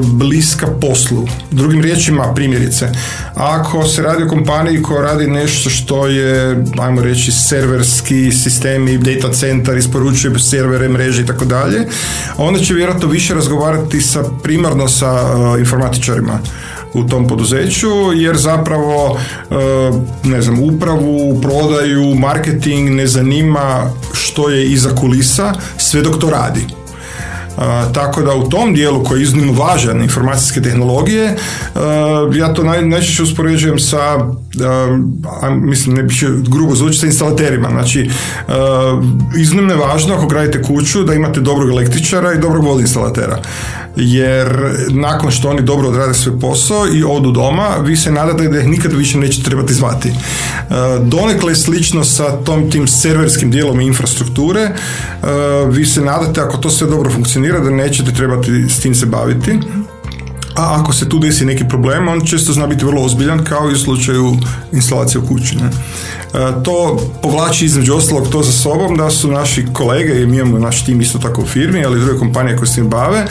bliska 0.01 0.67
poslu. 0.81 1.27
Drugim 1.51 1.81
riječima, 1.81 2.33
primjerice, 2.33 2.89
ako 3.35 3.83
se 3.83 4.01
radi 4.01 4.23
o 4.23 4.27
kompaniji 4.27 4.81
koja 4.81 5.01
radi 5.01 5.27
nešto 5.27 5.69
što 5.69 6.07
je, 6.07 6.63
ajmo 6.79 7.01
reći, 7.01 7.31
serverski 7.31 8.31
sistemi, 8.31 8.97
data 8.97 9.33
centar, 9.33 9.77
isporučuje 9.77 10.39
servere, 10.39 10.89
mreže 10.89 11.21
i 11.21 11.25
tako 11.25 11.45
dalje, 11.45 11.87
onda 12.37 12.59
će 12.59 12.73
vjerojatno 12.73 13.07
više 13.07 13.33
razgovarati 13.33 14.01
sa 14.01 14.23
primarno 14.43 14.87
sa 14.87 15.25
informatičarima 15.59 16.39
u 16.93 17.03
tom 17.03 17.27
poduzeću 17.27 17.89
jer 18.15 18.37
zapravo 18.37 19.17
e, 19.17 19.55
ne 20.23 20.41
znam 20.41 20.59
upravu, 20.59 21.41
prodaju, 21.41 22.15
marketing 22.15 22.89
ne 22.89 23.07
zanima 23.07 23.91
što 24.13 24.49
je 24.49 24.71
iza 24.71 24.95
kulisa 24.95 25.53
sve 25.77 26.01
dok 26.01 26.19
to 26.19 26.29
radi. 26.29 26.65
Uh, 27.57 27.93
tako 27.93 28.21
da 28.21 28.33
u 28.33 28.49
tom 28.49 28.73
dijelu 28.73 29.03
koji 29.03 29.19
je 29.19 29.23
iznimno 29.23 29.53
važan 29.53 30.01
informacijske 30.01 30.61
tehnologije 30.61 31.35
uh, 31.75 32.35
ja 32.35 32.53
to 32.53 32.63
naj, 32.63 32.85
najčešće 32.85 33.23
uspoređujem 33.23 33.79
sa 33.79 34.17
uh, 34.55 35.57
mislim 35.61 35.95
ne 35.95 36.03
bih 36.03 36.23
grubo 36.47 36.75
zvuči 36.75 36.97
sa 36.97 37.05
instalaterima 37.05 37.69
znači 37.69 38.09
iznimno 39.37 39.73
je 39.73 39.79
važno 39.79 40.15
ako 40.15 40.27
gradite 40.27 40.61
kuću 40.61 41.03
da 41.03 41.13
imate 41.13 41.39
dobrog 41.39 41.69
električara 41.69 42.33
i 42.33 42.39
dobrog 42.39 42.63
vodoinstalatera 42.63 43.39
jer 43.95 44.75
nakon 44.89 45.31
što 45.31 45.49
oni 45.49 45.61
dobro 45.61 45.87
odrade 45.87 46.13
svoj 46.13 46.39
posao 46.39 46.87
i 46.93 47.03
odu 47.03 47.31
doma, 47.31 47.69
vi 47.83 47.97
se 47.97 48.11
nadate 48.11 48.47
da 48.47 48.59
ih 48.59 48.67
nikad 48.67 48.93
više 48.93 49.17
neće 49.17 49.43
trebati 49.43 49.73
zvati. 49.73 50.09
E, 50.09 50.13
donekle 51.01 51.51
je 51.51 51.55
slično 51.55 52.03
sa 52.03 52.31
tom 52.43 52.71
tim 52.71 52.87
serverskim 52.87 53.51
dijelom 53.51 53.81
infrastrukture, 53.81 54.61
e, 54.61 54.71
vi 55.69 55.85
se 55.85 56.01
nadate 56.01 56.41
ako 56.41 56.57
to 56.57 56.69
sve 56.69 56.87
dobro 56.87 57.11
funkcionira 57.11 57.59
da 57.59 57.69
nećete 57.69 58.13
trebati 58.13 58.51
s 58.69 58.79
tim 58.79 58.95
se 58.95 59.05
baviti 59.05 59.59
a 60.55 60.81
ako 60.81 60.93
se 60.93 61.09
tu 61.09 61.19
desi 61.19 61.45
neki 61.45 61.67
problem, 61.67 62.07
on 62.07 62.25
često 62.25 62.53
zna 62.53 62.67
biti 62.67 62.85
vrlo 62.85 63.01
ozbiljan 63.01 63.43
kao 63.43 63.69
i 63.69 63.73
u 63.73 63.77
slučaju 63.77 64.37
instalacije 64.71 65.21
u 65.21 65.27
kući. 65.27 65.55
Ne? 65.55 65.69
E, 66.33 66.63
to 66.63 66.99
povlači 67.21 67.65
između 67.65 67.95
ostalog 67.95 68.27
to 68.29 68.43
za 68.43 68.51
sobom 68.51 68.97
da 68.97 69.09
su 69.09 69.31
naši 69.31 69.65
kolege, 69.73 70.21
i 70.21 70.25
mi 70.25 70.37
imamo 70.37 70.59
naš 70.59 70.85
tim 70.85 71.01
isto 71.01 71.19
tako 71.19 71.41
u 71.41 71.45
firmi, 71.45 71.85
ali 71.85 71.99
i 71.99 72.03
druge 72.03 72.19
kompanije 72.19 72.57
koje 72.57 72.67
se 72.67 72.75
tim 72.75 72.89
bave, 72.89 73.25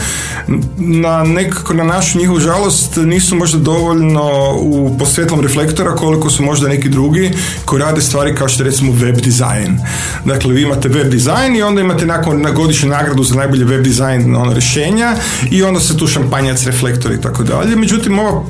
na 0.76 1.24
nekako 1.24 1.74
na 1.74 1.84
našu 1.84 2.18
njihovu 2.18 2.40
žalost 2.40 2.96
nisu 2.96 3.36
možda 3.36 3.58
dovoljno 3.58 4.54
u 4.60 4.96
posvjetlom 4.98 5.40
reflektora 5.40 5.94
koliko 5.94 6.30
su 6.30 6.42
možda 6.42 6.68
neki 6.68 6.88
drugi 6.88 7.30
koji 7.64 7.82
rade 7.82 8.00
stvari 8.00 8.34
kao 8.34 8.48
što 8.48 8.64
recimo 8.64 8.92
web 8.92 9.16
dizajn. 9.16 9.78
Dakle, 10.24 10.54
vi 10.54 10.62
imate 10.62 10.88
web 10.88 11.08
dizajn 11.08 11.56
i 11.56 11.62
onda 11.62 11.80
imate 11.80 12.06
nakon 12.06 12.42
na 12.42 12.50
godišnju 12.50 12.88
nagradu 12.88 13.24
za 13.24 13.34
najbolje 13.34 13.64
web 13.64 13.82
dizajn 13.82 14.36
ono, 14.36 14.52
rješenja 14.52 15.16
i 15.50 15.62
onda 15.62 15.80
se 15.80 15.96
tu 15.96 16.06
šampanjac 16.06 16.64
reflektor 16.64 17.12
i 17.12 17.20
tako 17.20 17.42
dalje. 17.42 17.76
Međutim, 17.76 18.18
ova 18.18 18.44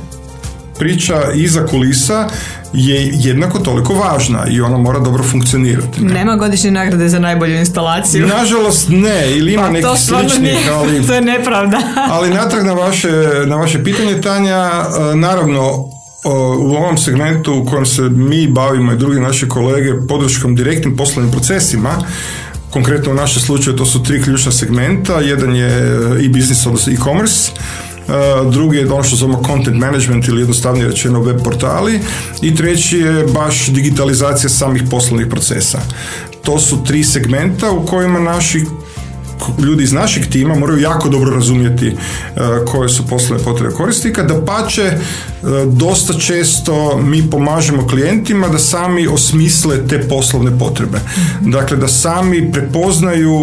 priča 0.78 1.23
iza 1.35 1.66
kulisa 1.66 2.28
je 2.73 3.11
jednako 3.14 3.59
toliko 3.59 3.95
važna 3.95 4.47
i 4.50 4.61
ona 4.61 4.79
mora 4.79 4.99
dobro 4.99 5.25
funkcionirati. 5.25 6.05
Nema 6.05 6.37
godišnje 6.37 6.71
nagrade 6.71 7.09
za 7.09 7.19
najbolju 7.19 7.57
instalaciju. 7.57 8.26
Nažalost 8.26 8.88
ne, 8.88 9.37
ili 9.37 9.52
ima 9.52 9.62
pa, 9.62 9.71
nekih 9.71 9.91
sličnih, 9.97 10.73
ali... 10.73 11.02
to 11.07 11.14
je 11.14 11.21
nepravda. 11.21 11.79
ali 12.14 12.31
natrag 12.31 12.67
na 12.67 12.73
vaše, 12.73 13.11
na 13.47 13.57
vaše 13.57 13.85
pitanje, 13.85 14.21
Tanja, 14.21 14.85
e, 15.12 15.17
naravno, 15.17 15.93
u 16.59 16.76
ovom 16.76 16.99
segmentu 16.99 17.55
u 17.55 17.64
kojem 17.64 17.87
se 17.87 18.02
mi 18.02 18.47
bavimo 18.47 18.93
i 18.93 18.97
drugi 18.97 19.21
naši 19.21 19.49
kolege 19.49 19.93
podrškom 20.09 20.55
direktnim 20.55 20.97
poslovnim 20.97 21.33
procesima, 21.33 21.91
konkretno 22.71 23.12
u 23.12 23.14
našem 23.14 23.43
slučaju 23.43 23.76
to 23.76 23.87
su 23.87 24.02
tri 24.02 24.23
ključna 24.23 24.52
segmenta, 24.52 25.21
jedan 25.21 25.57
je 25.57 25.69
e-business, 26.25 26.67
odnosno 26.67 26.93
e-commerce, 26.93 27.52
drugi 28.50 28.76
je 28.76 28.92
ono 28.92 29.02
što 29.02 29.16
zovemo 29.16 29.42
content 29.47 29.76
management 29.76 30.28
ili 30.28 30.40
jednostavnije 30.40 30.88
rečeno 30.88 31.21
web 31.21 31.42
portali 31.44 32.00
i 32.42 32.54
treći 32.54 32.99
je 32.99 33.26
baš 33.26 33.68
digitalizacija 33.68 34.50
samih 34.50 34.82
poslovnih 34.90 35.26
procesa. 35.26 35.80
To 36.44 36.59
su 36.59 36.85
tri 36.85 37.04
segmenta 37.04 37.71
u 37.71 37.87
kojima 37.87 38.21
naši 38.21 38.64
ljudi 39.59 39.85
iz 39.85 39.92
našeg 39.92 40.26
tima 40.26 40.54
moraju 40.54 40.80
jako 40.80 41.09
dobro 41.09 41.35
razumjeti 41.35 41.97
koje 42.66 42.88
su 42.88 43.06
poslovne 43.06 43.44
potrebe 43.44 43.75
korisnika, 43.75 44.23
da 44.23 44.44
pače 44.44 44.99
dosta 45.66 46.14
često 46.14 46.99
mi 46.99 47.30
pomažemo 47.30 47.87
klijentima 47.87 48.49
da 48.49 48.59
sami 48.59 49.06
osmisle 49.06 49.87
te 49.88 50.09
poslovne 50.09 50.59
potrebe. 50.59 50.99
Dakle, 51.40 51.76
da 51.76 51.88
sami 51.88 52.52
prepoznaju 52.52 53.37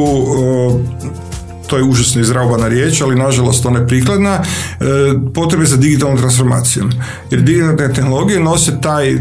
to 1.70 1.78
je 1.78 1.84
užasno 1.84 2.22
izraubana 2.22 2.68
riječ, 2.68 3.02
ali 3.02 3.16
nažalost 3.16 3.66
ona 3.66 3.80
je 3.80 3.88
prikladna, 3.88 4.34
e, 4.34 4.86
potrebe 5.34 5.66
za 5.66 5.78
digitalnom 5.78 6.18
transformacijom. 6.18 6.92
Jer 7.32 7.42
digitalne 7.42 7.94
tehnologije 7.94 8.40
nose 8.40 8.82
taj 8.82 9.14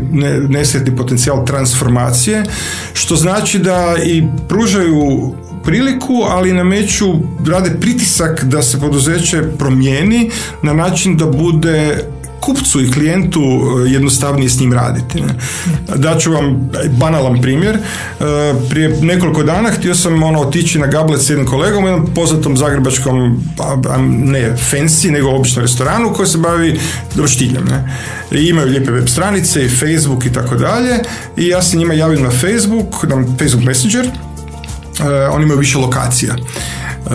nesretni 0.49 0.97
potencijal 0.97 1.47
transformacije, 1.47 2.45
što 2.93 3.17
znači 3.17 3.59
da 3.59 3.97
i 4.05 4.25
pružaju 4.49 5.33
priliku, 5.64 6.14
ali 6.28 6.52
nameću, 6.52 7.07
rade 7.47 7.71
pritisak 7.81 8.45
da 8.45 8.62
se 8.62 8.81
poduzeće 8.81 9.43
promijeni 9.59 10.31
na 10.62 10.73
način 10.73 11.17
da 11.17 11.26
bude 11.26 12.05
kupcu 12.40 12.80
i 12.80 12.90
klijentu 12.90 13.40
e, 13.40 13.90
jednostavnije 13.90 14.50
s 14.50 14.61
njim 14.61 14.73
raditi. 14.73 15.21
Ne. 15.21 15.35
Daću 15.97 16.33
vam 16.33 16.71
banalan 16.90 17.40
primjer. 17.40 17.76
E, 17.76 17.80
prije 18.71 18.88
nekoliko 18.88 19.42
dana 19.42 19.71
htio 19.71 19.95
sam 19.95 20.23
ono 20.23 20.40
otići 20.40 20.78
na 20.78 20.87
gablet 20.87 21.23
s 21.23 21.30
jednim 21.30 21.47
kolegom 21.47 21.85
jednom 21.85 22.14
poznatom 22.14 22.57
zagrebačkom, 22.57 23.45
ne 24.09 24.57
fancy, 24.71 25.11
nego 25.11 25.30
običnom 25.30 25.62
restoranu 25.62 26.12
koji 26.12 26.28
se 26.28 26.38
bavi 26.38 26.80
roštiljem. 27.16 27.64
Ne. 27.64 27.97
I 28.33 28.49
imaju 28.49 28.68
lijepe 28.68 28.90
web 28.90 29.09
stranice 29.09 29.64
i 29.64 29.68
Facebook 29.68 30.26
i 30.26 30.33
tako 30.33 30.54
dalje. 30.54 30.99
I 31.37 31.49
ja 31.49 31.62
se 31.62 31.76
njima 31.76 31.95
javim 31.95 32.23
na 32.23 32.30
Facebook, 32.30 33.02
na 33.02 33.25
Facebook 33.38 33.64
Messenger. 33.64 34.07
E, 34.07 35.28
oni 35.28 35.45
imaju 35.45 35.59
više 35.59 35.78
lokacija 35.78 36.35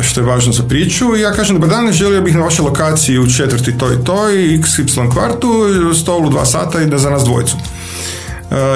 što 0.02 0.22
je 0.22 0.26
važno 0.26 0.54
za 0.54 0.64
priču. 0.64 1.16
I 1.16 1.22
ja 1.22 1.32
kažem, 1.32 1.56
dobar 1.56 1.70
dan, 1.70 1.92
želio 1.92 2.22
bih 2.22 2.36
na 2.36 2.42
vašoj 2.42 2.66
lokaciji 2.66 3.20
u 3.20 3.30
četvrti 3.30 3.78
toj 3.78 4.04
toj, 4.04 4.34
XY 4.34 5.12
kvartu, 5.12 5.50
stolu 5.96 6.30
dva 6.30 6.46
sata 6.46 6.82
i 6.82 6.86
da 6.86 6.98
za 6.98 7.10
nas 7.10 7.24
dvojcu. 7.24 7.58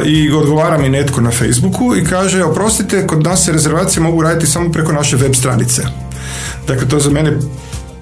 I 0.06 0.32
odgovara 0.32 0.78
mi 0.78 0.90
netko 0.90 1.22
na 1.22 1.32
Facebooku 1.32 1.96
i 1.96 2.04
kaže, 2.04 2.44
oprostite, 2.44 3.08
kod 3.08 3.24
nas 3.24 3.46
se 3.46 3.52
rezervacije 3.52 4.04
mogu 4.04 4.22
raditi 4.22 4.48
samo 4.48 4.72
preko 4.72 4.92
naše 4.92 5.16
web 5.16 5.36
stranice. 5.36 5.82
Dakle, 6.68 6.88
to 6.88 6.96
je 6.96 7.02
za 7.02 7.10
mene 7.10 7.38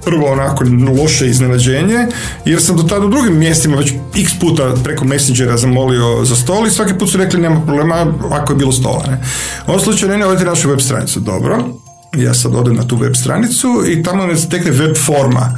prvo 0.05 0.31
onako 0.31 0.63
loše 1.01 1.27
iznenađenje, 1.27 2.07
jer 2.45 2.61
sam 2.61 2.77
do 2.77 2.83
tada 2.83 3.05
u 3.05 3.09
drugim 3.09 3.37
mjestima 3.37 3.77
već 3.77 3.93
x 4.15 4.31
puta 4.39 4.73
preko 4.83 5.05
Messengera 5.05 5.57
zamolio 5.57 6.25
za 6.25 6.35
stol 6.35 6.67
i 6.67 6.71
svaki 6.71 6.93
put 6.93 7.09
su 7.11 7.17
rekli 7.17 7.41
nema 7.41 7.61
problema 7.61 8.13
ako 8.31 8.53
je 8.53 8.57
bilo 8.57 8.71
stola. 8.71 9.03
Ne. 9.07 9.21
U 9.67 9.69
ovom 9.69 9.81
slučaju 9.81 10.11
ne, 10.11 10.17
ne, 10.17 10.45
našu 10.45 10.69
web 10.69 10.79
stranicu. 10.79 11.19
Dobro 11.19 11.84
ja 12.21 12.33
sad 12.33 12.55
odem 12.55 12.75
na 12.75 12.87
tu 12.87 12.97
web 12.97 13.15
stranicu 13.15 13.67
i 13.87 14.03
tamo 14.03 14.27
me 14.27 14.35
tekne 14.49 14.71
web 14.71 14.95
forma. 15.05 15.57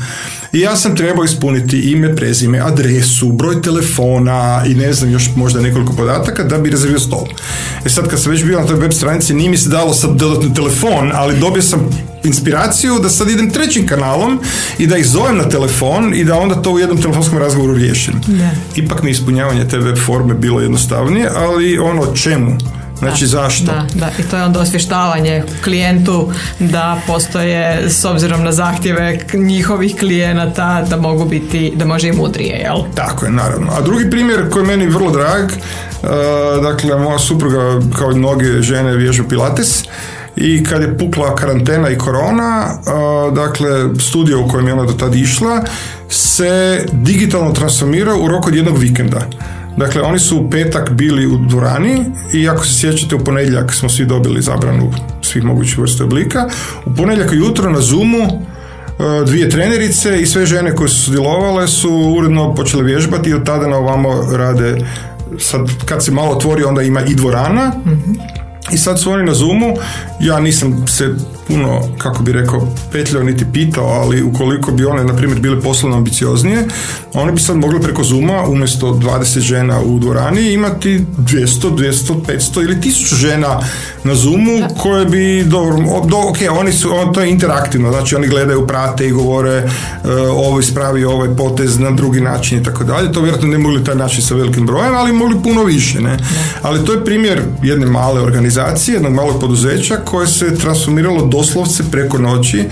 I 0.54 0.60
ja 0.60 0.76
sam 0.76 0.96
trebao 0.96 1.24
ispuniti 1.24 1.80
ime, 1.80 2.16
prezime, 2.16 2.60
adresu, 2.60 3.32
broj 3.32 3.62
telefona 3.62 4.64
i 4.68 4.74
ne 4.74 4.94
znam 4.94 5.12
još 5.12 5.30
možda 5.36 5.62
nekoliko 5.62 5.94
podataka 5.94 6.44
da 6.44 6.58
bi 6.58 6.70
rezervio 6.70 7.00
stol. 7.00 7.26
E 7.86 7.90
sad 7.90 8.08
kad 8.10 8.22
sam 8.22 8.32
već 8.32 8.44
bio 8.44 8.60
na 8.60 8.68
toj 8.68 8.76
web 8.76 8.94
stranici 8.94 9.34
nije 9.34 9.50
mi 9.50 9.58
se 9.58 9.70
dalo 9.70 9.94
sad 9.94 10.16
dodatni 10.16 10.54
telefon, 10.54 11.12
ali 11.14 11.40
dobio 11.40 11.62
sam 11.62 11.90
inspiraciju 12.24 13.00
da 13.00 13.10
sad 13.10 13.30
idem 13.30 13.52
trećim 13.52 13.88
kanalom 13.88 14.40
i 14.78 14.88
da 14.88 14.98
ih 14.98 15.06
zovem 15.06 15.38
na 15.38 15.50
telefon 15.50 16.14
i 16.14 16.24
da 16.24 16.36
onda 16.36 16.56
to 16.56 16.72
u 16.72 16.80
jednom 16.80 17.02
telefonskom 17.02 17.38
razgovoru 17.38 17.74
riješim. 17.74 18.14
Ipak 18.76 19.04
mi 19.04 19.12
ispunjavanje 19.12 19.68
te 19.68 19.78
web 19.78 19.98
forme 20.06 20.34
bilo 20.34 20.62
jednostavnije, 20.62 21.30
ali 21.36 21.78
ono 21.78 22.16
čemu? 22.16 22.58
Znači 23.00 23.28
zašto? 23.28 23.66
Da, 23.66 23.86
da, 23.94 24.10
i 24.20 24.24
to 24.24 24.38
je 24.38 24.44
onda 24.44 24.60
osvještavanje 24.60 25.44
klijentu 25.64 26.32
da 26.60 27.02
postoje 27.08 27.90
s 27.90 28.06
obzirom 28.06 28.44
na 28.44 28.52
zahtjeve 28.52 29.20
njihovih 29.34 29.96
klijenata 30.00 30.86
da 30.90 30.98
mogu 30.98 31.26
biti, 31.26 31.74
da 31.76 31.86
može 31.86 32.08
i 32.08 32.12
mudrije, 32.12 32.56
jel? 32.56 32.78
Tako 32.96 33.26
je, 33.26 33.32
naravno. 33.32 33.72
A 33.78 33.82
drugi 33.82 34.10
primjer 34.10 34.50
koji 34.50 34.64
je 34.64 34.68
meni 34.68 34.88
vrlo 34.88 35.12
drag, 35.12 35.44
uh, 35.44 36.64
dakle, 36.64 37.00
moja 37.00 37.20
supruga 37.20 37.80
kao 37.98 38.12
i 38.12 38.16
mnoge 38.16 38.62
žene 38.62 38.96
vježu 38.96 39.24
pilates 39.30 39.84
i 40.36 40.64
kad 40.64 40.82
je 40.82 40.98
pukla 40.98 41.36
karantena 41.36 41.90
i 41.90 41.98
korona, 41.98 42.66
uh, 42.68 43.34
dakle, 43.34 43.70
studio 44.00 44.42
u 44.42 44.48
kojem 44.48 44.68
je 44.68 44.74
ona 44.74 44.86
do 44.86 44.94
tada 44.94 45.18
išla 45.18 45.64
se 46.10 46.86
digitalno 46.92 47.52
transformira 47.52 48.16
u 48.16 48.28
roku 48.28 48.50
od 48.50 48.56
jednog 48.56 48.78
vikenda. 48.78 49.22
Dakle, 49.78 50.02
oni 50.02 50.20
su 50.20 50.38
u 50.38 50.50
petak 50.50 50.92
bili 50.92 51.28
u 51.28 51.38
dvorani 51.38 52.06
i 52.34 52.50
ako 52.50 52.66
se 52.66 52.80
sjećate 52.80 53.16
u 53.16 53.20
ponedjeljak 53.20 53.74
smo 53.74 53.90
svi 53.90 54.06
dobili 54.06 54.42
zabranu 54.42 54.92
svih 55.22 55.44
mogućih 55.44 55.78
vrsta 55.78 56.04
oblika. 56.04 56.50
U 56.86 56.96
ponedjeljak 56.96 57.34
jutro 57.34 57.72
na 57.72 57.82
Zoomu 57.82 58.18
e, 58.24 59.26
dvije 59.26 59.50
trenerice 59.50 60.22
i 60.22 60.26
sve 60.26 60.46
žene 60.46 60.76
koje 60.76 60.90
su 60.90 61.02
sudjelovale 61.02 61.68
su 61.68 61.92
uredno 62.18 62.56
počele 62.56 62.84
vježbati 62.84 63.30
i 63.30 63.34
od 63.34 63.46
tada 63.46 63.68
na 63.68 63.78
ovamo 63.78 64.10
rade 64.32 64.78
sad 65.40 65.62
kad 65.86 66.06
se 66.06 66.12
malo 66.12 66.32
otvori 66.32 66.64
onda 66.64 66.82
ima 66.82 67.02
i 67.02 67.16
dvorana 67.16 67.72
mhm. 67.86 68.12
I 68.72 68.78
sad 68.78 69.02
su 69.02 69.12
oni 69.12 69.24
na 69.24 69.34
Zoomu 69.34 69.74
ja 70.20 70.40
nisam 70.40 70.88
se 70.88 71.16
puno, 71.48 71.82
kako 71.98 72.24
bi 72.24 72.32
rekao, 72.32 72.68
petljao 72.92 73.24
niti 73.24 73.46
pitao, 73.54 73.86
ali 73.86 74.24
ukoliko 74.24 74.72
bi 74.72 74.86
one, 74.86 75.04
na 75.04 75.16
primjer, 75.16 75.40
bile 75.40 75.62
poslovno 75.62 75.98
ambicioznije, 75.98 76.68
one 77.14 77.32
bi 77.32 77.42
sad 77.42 77.58
mogli 77.58 77.82
preko 77.82 78.04
Zuma, 78.04 78.44
umjesto 78.48 78.88
20 78.88 79.40
žena 79.40 79.82
u 79.82 80.00
dvorani, 80.00 80.54
imati 80.54 81.06
200, 81.18 81.76
200, 81.76 82.22
500 82.28 82.64
ili 82.64 82.76
1000 82.76 83.16
žena 83.16 83.60
na 84.04 84.16
Zoomu 84.16 84.68
koje 84.78 85.06
bi, 85.06 85.44
dobro, 85.48 85.78
do, 86.06 86.18
ok, 86.18 86.38
oni 86.60 86.74
su, 86.74 86.96
on, 86.96 87.14
to 87.14 87.22
je 87.22 87.30
interaktivno, 87.30 87.92
znači 87.92 88.16
oni 88.16 88.28
gledaju, 88.28 88.68
prate 88.68 89.08
i 89.08 89.12
govore 89.12 89.64
uh, 89.64 90.12
ovo 90.30 90.60
ispravi 90.60 91.04
ovaj 91.06 91.36
potez 91.36 91.80
na 91.80 91.92
drugi 91.92 92.22
način 92.22 92.60
i 92.60 92.64
tako 92.64 92.84
dalje. 92.84 93.12
To 93.12 93.22
vjerojatno 93.22 93.50
ne 93.50 93.58
mogli 93.58 93.84
taj 93.84 93.96
način 93.96 94.24
sa 94.24 94.36
velikim 94.36 94.66
brojem, 94.66 94.96
ali 94.96 95.12
mogli 95.12 95.44
puno 95.44 95.64
više, 95.64 96.02
ne? 96.02 96.18
Ali 96.62 96.86
to 96.86 96.94
je 96.94 97.06
primjer 97.06 97.42
jedne 97.64 97.86
male 97.86 98.22
organizacije, 98.22 98.57
jednog 98.88 99.14
malog 99.14 99.40
poduzeća 99.42 99.96
koje 99.96 100.28
se 100.28 100.56
transformiralo 100.56 101.26
do 101.26 101.38
doslovce 101.38 101.84
preko 101.92 102.18
noći 102.18 102.64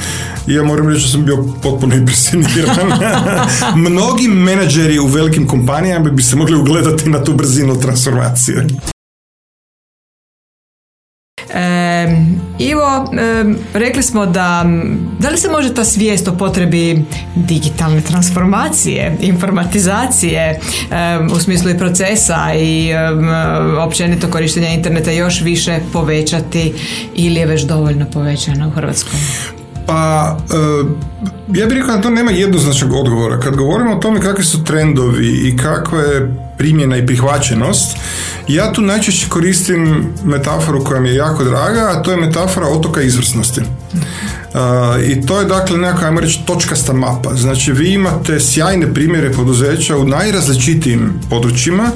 i 0.47 0.53
ja 0.53 0.63
moram 0.63 0.89
reći 0.89 1.05
da 1.05 1.11
sam 1.11 1.25
bio 1.25 1.45
potpuno 1.63 1.95
impresioniran. 2.01 2.91
Mnogi 3.89 4.27
menadžeri 4.27 4.99
u 4.99 5.07
velikim 5.07 5.47
kompanijama 5.47 6.09
bi 6.09 6.23
se 6.23 6.35
mogli 6.35 6.57
ugledati 6.57 7.09
na 7.09 7.23
tu 7.23 7.33
brzinu 7.33 7.79
transformacije. 7.79 8.67
Ivo, 12.59 13.11
rekli 13.73 14.03
smo 14.03 14.25
da 14.25 14.65
da 15.19 15.29
li 15.29 15.37
se 15.37 15.49
može 15.49 15.73
ta 15.73 15.83
svijest 15.83 16.27
o 16.27 16.37
potrebi 16.37 17.05
digitalne 17.35 18.01
transformacije, 18.01 19.17
informatizacije 19.21 20.59
u 21.35 21.39
smislu 21.39 21.69
i 21.69 21.77
procesa 21.77 22.53
i 22.59 22.91
općenito 23.87 24.27
korištenja 24.27 24.69
interneta 24.69 25.11
još 25.11 25.41
više 25.41 25.79
povećati 25.93 26.73
ili 27.15 27.35
je 27.35 27.45
već 27.45 27.61
dovoljno 27.61 28.05
povećana 28.13 28.67
u 28.67 28.71
Hrvatskoj? 28.71 29.19
Pa, 29.87 30.37
ja 31.53 31.65
bih 31.65 31.77
rekao 31.77 31.95
da 31.95 32.01
to 32.01 32.09
nema 32.09 32.31
jednoznačnog 32.31 32.93
odgovora. 32.93 33.39
Kad 33.39 33.55
govorimo 33.55 33.95
o 33.95 33.99
tome 33.99 34.21
kakvi 34.21 34.43
su 34.43 34.63
trendovi 34.63 35.27
i 35.27 35.57
kakva 35.57 35.99
je 35.99 36.44
primjena 36.57 36.97
i 36.97 37.05
prihvaćenost, 37.05 37.97
ja 38.47 38.73
tu 38.73 38.81
najčešće 38.81 39.29
koristim 39.29 40.07
metaforu 40.23 40.83
koja 40.83 41.01
mi 41.01 41.09
je 41.09 41.15
jako 41.15 41.43
draga, 41.43 41.91
a 41.91 42.03
to 42.03 42.11
je 42.11 42.17
metafora 42.17 42.67
otoka 42.67 43.01
izvrsnosti. 43.01 43.61
I 45.07 45.25
to 45.25 45.39
je 45.39 45.45
dakle 45.45 45.77
nekakva, 45.77 46.07
ajmo 46.07 46.19
reći, 46.19 46.39
točkasta 46.45 46.93
mapa. 46.93 47.35
Znači, 47.35 47.71
vi 47.71 47.93
imate 47.93 48.39
sjajne 48.39 48.93
primjere 48.93 49.31
poduzeća 49.31 49.97
u 49.97 50.07
najrazličitijim 50.07 51.13
područjima 51.29 51.91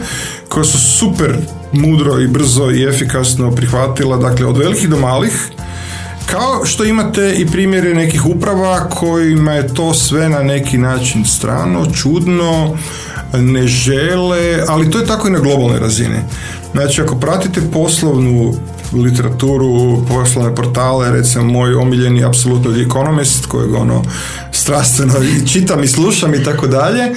koje 0.47 0.65
su 0.65 0.77
super 0.77 1.37
mudro 1.71 2.19
i 2.19 2.27
brzo 2.27 2.71
i 2.71 2.83
efikasno 2.83 3.51
prihvatila, 3.51 4.17
dakle, 4.17 4.45
od 4.45 4.57
velikih 4.57 4.89
do 4.89 4.97
malih, 4.97 5.49
kao 6.25 6.65
što 6.65 6.83
imate 6.83 7.35
i 7.37 7.47
primjere 7.47 7.93
nekih 7.93 8.25
uprava 8.25 8.89
kojima 8.89 9.51
je 9.51 9.73
to 9.73 9.93
sve 9.93 10.29
na 10.29 10.43
neki 10.43 10.77
način 10.77 11.25
strano, 11.25 11.85
čudno, 11.93 12.77
ne 13.33 13.67
žele, 13.67 14.63
ali 14.67 14.91
to 14.91 14.97
je 14.97 15.05
tako 15.05 15.27
i 15.27 15.31
na 15.31 15.39
globalnoj 15.39 15.79
razini. 15.79 16.17
Znači, 16.71 17.01
ako 17.01 17.15
pratite 17.15 17.61
poslovnu 17.73 18.53
literaturu, 18.93 20.05
poslovne 20.07 20.55
portale, 20.55 21.11
recimo 21.11 21.43
moj 21.43 21.73
omiljeni 21.73 22.23
apsolutno 22.23 22.71
The 22.71 22.81
Economist, 22.81 23.45
kojeg 23.45 23.73
ono 23.73 24.03
strastveno 24.51 25.13
čitam 25.47 25.83
i 25.83 25.87
slušam 25.87 26.33
i 26.33 26.43
tako 26.43 26.67
dalje, 26.67 27.15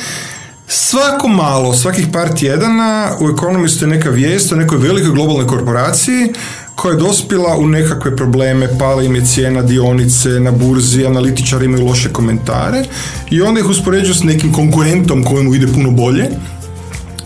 Svako 0.75 1.29
malo, 1.29 1.75
svakih 1.75 2.07
par 2.13 2.35
tjedana 2.35 3.11
u 3.21 3.31
Economistu 3.31 3.85
je 3.85 3.89
neka 3.89 4.11
vijest 4.11 4.53
o 4.53 4.57
nekoj 4.57 4.79
velikoj 4.79 5.13
globalnoj 5.13 5.47
korporaciji 5.47 6.33
koja 6.75 6.93
je 6.93 6.99
dospjela 6.99 7.57
u 7.57 7.67
nekakve 7.67 8.17
probleme, 8.17 8.79
pala 8.79 9.03
im 9.03 9.15
je 9.15 9.27
cijena 9.27 9.63
dionice 9.63 10.29
na 10.29 10.51
burzi, 10.51 11.07
analitičari 11.07 11.65
imaju 11.65 11.87
loše 11.87 12.13
komentare 12.13 12.85
i 13.31 13.43
onda 13.43 13.61
ih 13.61 13.67
uspoređuju 13.67 14.15
s 14.15 14.23
nekim 14.23 14.53
konkurentom 14.53 15.25
kojemu 15.25 15.55
ide 15.55 15.67
puno 15.67 15.91
bolje. 15.91 16.29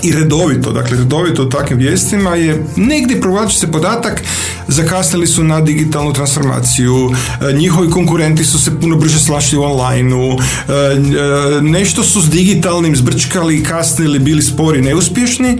I 0.03 0.13
redovito, 0.13 0.73
dakle 0.73 0.99
redovito 0.99 1.43
u 1.43 1.49
takvim 1.49 1.79
vijestima 1.79 2.35
je 2.35 2.65
negdje 2.77 3.21
provlači 3.21 3.59
se 3.59 3.73
podatak 3.73 4.23
zakasnili 4.69 5.27
su 5.27 5.45
na 5.45 5.61
digitalnu 5.61 6.13
transformaciju, 6.13 7.11
e, 7.11 7.53
njihovi 7.53 7.91
konkurenti 7.91 8.45
su 8.45 8.59
se 8.59 8.81
puno 8.81 8.97
brže 8.97 9.19
slašli 9.19 9.59
u 9.59 9.63
onlineu, 9.63 10.33
e, 10.33 10.73
e, 10.73 11.63
nešto 11.63 12.03
su 12.03 12.21
s 12.21 12.31
digitalnim 12.31 12.97
zbrčkali, 12.97 13.65
kasnili, 13.65 14.19
bili 14.19 14.43
spori, 14.43 14.83
neuspješni 14.83 15.59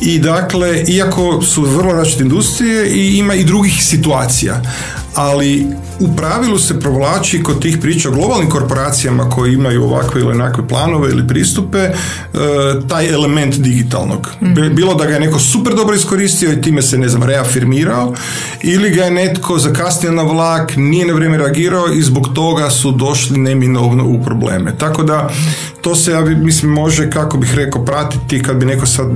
i 0.00 0.18
dakle, 0.18 0.84
iako 0.88 1.42
su 1.42 1.62
vrlo 1.62 1.92
različite 1.92 2.22
industrije 2.22 2.88
i 2.88 3.18
ima 3.18 3.34
i 3.34 3.44
drugih 3.44 3.84
situacija, 3.84 4.62
ali 5.14 5.66
u 6.00 6.16
pravilu 6.16 6.58
se 6.58 6.80
provlači 6.80 7.42
kod 7.42 7.62
tih 7.62 7.78
priča 7.78 8.08
o 8.08 8.12
globalnim 8.12 8.50
korporacijama 8.50 9.30
koji 9.30 9.54
imaju 9.54 9.84
ovakve 9.84 10.20
ili 10.20 10.30
onakve 10.30 10.68
planove 10.68 11.10
ili 11.10 11.26
pristupe 11.26 11.78
e, 11.78 11.92
taj 12.88 13.08
element 13.08 13.54
digitalnog. 13.54 14.28
Mhm. 14.42 14.74
Bilo 14.74 14.94
da 14.94 15.06
ga 15.06 15.14
je 15.14 15.20
neko 15.20 15.38
super 15.38 15.74
dobro 15.74 15.94
iskoristio 15.94 16.52
i 16.52 16.60
time 16.60 16.82
se 16.82 16.98
ne 16.98 17.08
znam 17.08 17.22
reafirmirao 17.22 18.14
ili 18.62 18.90
ga 18.90 19.04
je 19.04 19.10
netko 19.10 19.58
zakasnio 19.58 20.12
na 20.12 20.22
vlak, 20.22 20.76
nije 20.76 21.06
na 21.06 21.12
vrijeme 21.12 21.38
reagirao 21.38 21.92
i 21.92 22.02
zbog 22.02 22.28
toga 22.34 22.70
su 22.70 22.92
došli 22.92 23.38
neminovno 23.38 24.04
u 24.04 24.22
probleme. 24.24 24.74
Tako 24.78 25.02
da 25.02 25.28
to 25.80 25.94
se 25.94 26.12
ja 26.12 26.20
mislim 26.20 26.72
može 26.72 27.10
kako 27.10 27.38
bih 27.38 27.54
rekao 27.54 27.84
pratiti 27.84 28.42
kad 28.42 28.56
bi 28.56 28.66
neko 28.66 28.86
sad 28.86 29.06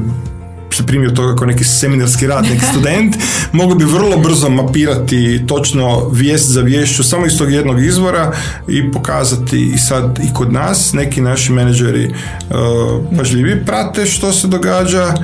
primio 0.87 1.11
toga 1.11 1.37
kao 1.37 1.47
neki 1.47 1.65
seminarski 1.65 2.27
rad, 2.27 2.45
neki 2.45 2.65
student, 2.73 3.17
mogu 3.53 3.75
bi 3.75 3.85
vrlo 3.85 4.17
brzo 4.19 4.49
mapirati 4.49 5.43
točno 5.47 6.09
vijest 6.09 6.51
za 6.51 6.61
vješću 6.61 7.03
samo 7.05 7.27
iz 7.27 7.39
tog 7.39 7.53
jednog 7.53 7.85
izvora 7.85 8.33
i 8.69 8.93
pokazati 8.93 9.73
i 9.75 9.79
sad 9.79 10.19
i 10.31 10.35
kod 10.35 10.53
nas 10.53 10.93
neki 10.93 11.21
naši 11.21 11.53
menadžeri 11.53 12.07
uh, 12.09 13.19
pažljivi 13.19 13.65
prate 13.65 14.07
što 14.07 14.33
se 14.33 14.47
događa, 14.47 15.15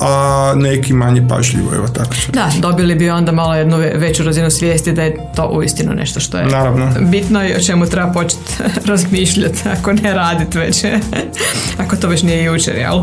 a 0.00 0.52
neki 0.56 0.92
manje 0.92 1.26
pažljivo, 1.28 1.74
evo 1.74 1.88
tako 1.88 2.14
će 2.14 2.32
Da, 2.32 2.50
dobili 2.60 2.94
bi 2.94 3.10
onda 3.10 3.32
malo 3.32 3.54
jednu 3.54 3.76
veću 3.94 4.22
razinu 4.22 4.50
svijesti 4.50 4.92
da 4.92 5.02
je 5.02 5.16
to 5.36 5.48
uistinu 5.48 5.94
nešto 5.94 6.20
što 6.20 6.38
je 6.38 6.46
Naravno. 6.46 6.92
bitno 7.00 7.48
i 7.48 7.54
o 7.54 7.60
čemu 7.60 7.86
treba 7.86 8.12
početi 8.12 8.52
razmišljati, 8.90 9.58
ako 9.68 9.92
ne 9.92 10.14
raditi 10.14 10.58
već, 10.58 10.84
ako 11.82 11.96
to 11.96 12.08
već 12.08 12.22
nije 12.22 12.44
jučer, 12.44 12.76
jel? 12.76 13.02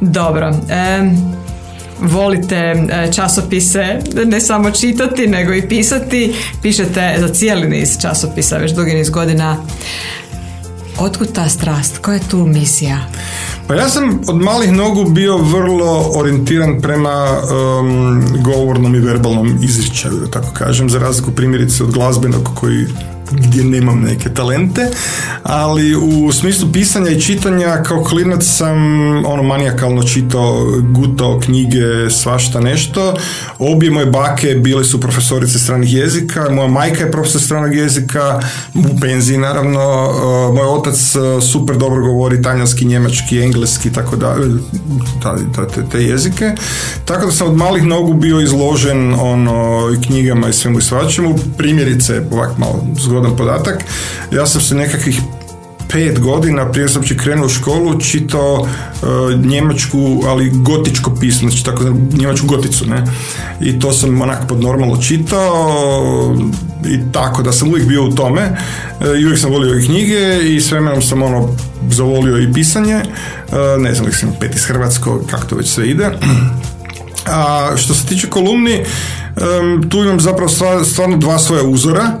Dobro. 0.00 0.48
E, 0.68 0.89
volite 2.00 2.56
e, 2.56 3.12
časopise 3.12 3.98
ne 4.24 4.40
samo 4.40 4.70
čitati 4.70 5.26
nego 5.26 5.54
i 5.54 5.68
pisati 5.68 6.34
pišete 6.62 7.16
za 7.18 7.28
cijeli 7.28 7.68
niz 7.68 7.98
časopisa 8.00 8.56
već 8.56 8.72
dugi 8.72 8.94
niz 8.94 9.10
godina 9.10 9.56
Otkud 11.00 11.32
ta 11.32 11.48
strast? 11.48 11.98
Koja 11.98 12.14
je 12.14 12.28
tu 12.30 12.46
misija? 12.46 12.98
Pa 13.66 13.74
ja 13.74 13.88
sam 13.88 14.20
od 14.28 14.36
malih 14.36 14.72
nogu 14.72 15.10
bio 15.10 15.38
vrlo 15.38 16.10
orijentiran 16.14 16.80
prema 16.80 17.26
um, 17.40 18.24
govornom 18.44 18.94
i 18.94 19.00
verbalnom 19.00 19.58
izričaju, 19.62 20.14
da 20.14 20.30
tako 20.30 20.52
kažem, 20.54 20.90
za 20.90 20.98
razliku 20.98 21.30
primjerice 21.30 21.82
od 21.82 21.90
glazbenog 21.90 22.50
koji 22.54 22.86
gdje 23.30 23.64
nemam 23.64 24.00
neke 24.00 24.34
talente, 24.34 24.88
ali 25.42 25.96
u 25.96 26.32
smislu 26.32 26.72
pisanja 26.72 27.10
i 27.10 27.20
čitanja 27.20 27.82
kao 27.82 28.04
klinac 28.04 28.44
sam 28.44 28.76
ono 29.26 29.42
manijakalno 29.42 30.02
čitao, 30.02 30.66
gutao 30.82 31.40
knjige, 31.40 32.10
svašta 32.10 32.60
nešto. 32.60 33.14
Obje 33.58 33.90
moje 33.90 34.06
bake 34.06 34.54
bile 34.54 34.84
su 34.84 35.00
profesorice 35.00 35.58
stranih 35.58 35.94
jezika, 35.94 36.50
moja 36.50 36.68
majka 36.68 37.04
je 37.04 37.10
profesor 37.10 37.40
stranog 37.40 37.74
jezika, 37.74 38.40
u 38.74 39.00
penziji 39.00 39.38
naravno, 39.38 39.80
moj 40.54 40.66
otac 40.66 40.96
super 41.52 41.76
dobro 41.76 42.02
govori 42.02 42.42
talijanski, 42.42 42.84
njemački, 42.84 43.38
engleski, 43.38 43.92
tako 43.92 44.16
da, 44.16 44.36
te, 45.74 45.82
te 45.90 46.04
jezike. 46.04 46.52
Tako 47.04 47.26
da 47.26 47.32
sam 47.32 47.48
od 47.48 47.56
malih 47.56 47.82
nogu 47.82 48.14
bio 48.14 48.40
izložen 48.40 49.14
ono, 49.14 49.80
knjigama 50.06 50.48
i 50.48 50.52
svemu 50.52 50.78
i 50.78 50.82
svačemu. 50.82 51.34
Primjerice, 51.58 52.22
ovak 52.32 52.58
malo 52.58 52.86
zgodan 53.20 53.36
podatak, 53.36 53.84
ja 54.30 54.46
sam 54.46 54.60
se 54.60 54.74
nekakvih 54.74 55.20
pet 55.92 56.20
godina 56.20 56.72
prije 56.72 56.88
sam 56.88 57.02
će 57.02 57.16
krenuo 57.16 57.46
u 57.46 57.48
školu 57.48 58.00
čitao 58.00 58.60
uh, 58.60 58.68
njemačku, 59.44 60.22
ali 60.26 60.50
gotičko 60.50 61.14
pismo, 61.20 61.50
znači 61.50 61.64
tako 61.64 61.84
njemačku 62.12 62.46
goticu, 62.46 62.86
ne. 62.86 63.04
I 63.60 63.78
to 63.78 63.92
sam 63.92 64.20
onako 64.22 64.46
pod 64.46 64.60
normalno 64.60 65.02
čitao 65.02 66.36
i 66.86 67.12
tako 67.12 67.42
da 67.42 67.52
sam 67.52 67.68
uvijek 67.68 67.88
bio 67.88 68.04
u 68.04 68.14
tome 68.14 68.42
uh, 69.00 69.06
i 69.06 69.24
uvijek 69.24 69.38
sam 69.38 69.50
volio 69.50 69.78
i 69.78 69.86
knjige 69.86 70.38
i 70.42 70.60
s 70.60 70.70
vremenom 70.70 71.02
sam 71.02 71.22
ono 71.22 71.48
zavolio 71.90 72.38
i 72.38 72.52
pisanje, 72.52 72.96
uh, 72.96 73.82
ne 73.82 73.94
znam, 73.94 74.04
uvijek 74.04 74.16
sam 74.16 74.32
pet 74.40 74.54
iz 74.54 74.64
Hrvatskog, 74.64 75.22
kako 75.30 75.46
to 75.46 75.56
već 75.56 75.68
sve 75.68 75.88
ide. 75.90 76.10
A 77.26 77.70
što 77.76 77.94
se 77.94 78.06
tiče 78.06 78.26
kolumni, 78.26 78.80
um, 78.80 79.90
tu 79.90 79.98
imam 79.98 80.20
zapravo 80.20 80.48
stvarno 80.84 81.16
dva 81.16 81.38
svoja 81.38 81.62
uzora. 81.62 82.12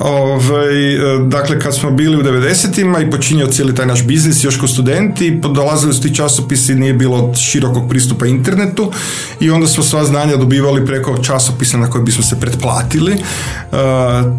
Ovaj, 0.00 0.98
dakle, 1.26 1.58
kad 1.58 1.76
smo 1.76 1.90
bili 1.90 2.16
u 2.16 2.22
90-ima 2.22 3.00
i 3.00 3.10
počinio 3.10 3.46
cijeli 3.46 3.74
taj 3.74 3.86
naš 3.86 4.06
biznis 4.06 4.44
još 4.44 4.56
kao 4.56 4.68
studenti, 4.68 5.40
dolazili 5.54 5.94
su 5.94 6.02
ti 6.02 6.14
časopisi, 6.14 6.74
nije 6.74 6.92
bilo 6.94 7.34
širokog 7.34 7.88
pristupa 7.88 8.26
internetu 8.26 8.92
i 9.40 9.50
onda 9.50 9.66
smo 9.66 9.82
sva 9.82 10.04
znanja 10.04 10.36
dobivali 10.36 10.86
preko 10.86 11.18
časopisa 11.22 11.78
na 11.78 11.90
koje 11.90 12.04
bismo 12.04 12.22
se 12.22 12.40
pretplatili. 12.40 13.12
Uh, 13.12 13.78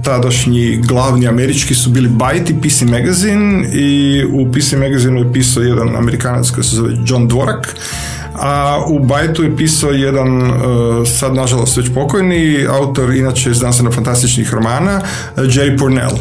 tadašnji 0.04 0.78
glavni 0.78 1.28
američki 1.28 1.76
su 1.76 1.90
bili 1.90 2.10
Byte 2.10 2.62
PC 2.62 2.82
Magazine 2.82 3.70
i 3.74 4.24
u 4.32 4.52
PC 4.52 4.74
Magazine 4.74 5.20
je 5.20 5.34
pisao 5.34 5.64
jedan 5.64 5.96
amerikanac 5.96 6.50
koji 6.50 6.64
se 6.64 6.76
zove 6.76 6.94
John 7.06 7.28
Dvorak 7.28 7.76
a 8.42 8.86
u 8.88 9.00
Bajtu 9.00 9.44
je 9.44 9.58
pisao 9.58 9.92
jedan, 9.92 10.42
e, 10.42 10.52
sad 11.06 11.36
nažalost 11.36 11.78
već 11.78 11.94
pokojni, 11.94 12.66
autor 12.70 13.14
inače 13.16 13.54
znanstveno 13.54 13.92
fantastičnih 13.92 14.54
romana, 14.54 15.02
Jerry 15.36 15.80
Purnell. 15.80 16.16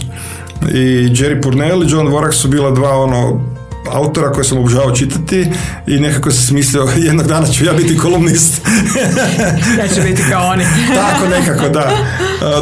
I 0.72 1.08
Jerry 1.08 1.42
Purnell 1.42 1.82
i 1.82 1.90
John 1.90 2.06
Dvorak 2.06 2.34
su 2.34 2.48
bila 2.48 2.70
dva 2.70 2.90
ono 2.90 3.40
autora 3.92 4.32
koje 4.32 4.44
sam 4.44 4.58
obožavao 4.58 4.96
čitati 4.96 5.46
i 5.86 5.98
nekako 5.98 6.30
sam 6.30 6.46
smislio 6.46 6.88
jednog 7.06 7.26
dana 7.26 7.46
ću 7.46 7.64
ja 7.64 7.72
biti 7.72 7.98
kolumnist. 7.98 8.60
ja 9.80 9.88
ću 9.94 10.02
biti 10.02 10.22
kao 10.30 10.46
oni. 10.46 10.64
Tako 11.00 11.28
nekako, 11.28 11.68
da. 11.68 11.90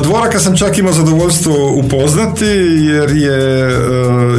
Dvoraka 0.03 0.38
sam 0.38 0.57
čak 0.57 0.79
imao 0.79 0.93
zadovoljstvo 0.93 1.73
upoznati 1.73 2.45
jer 2.81 3.11
je, 3.11 3.38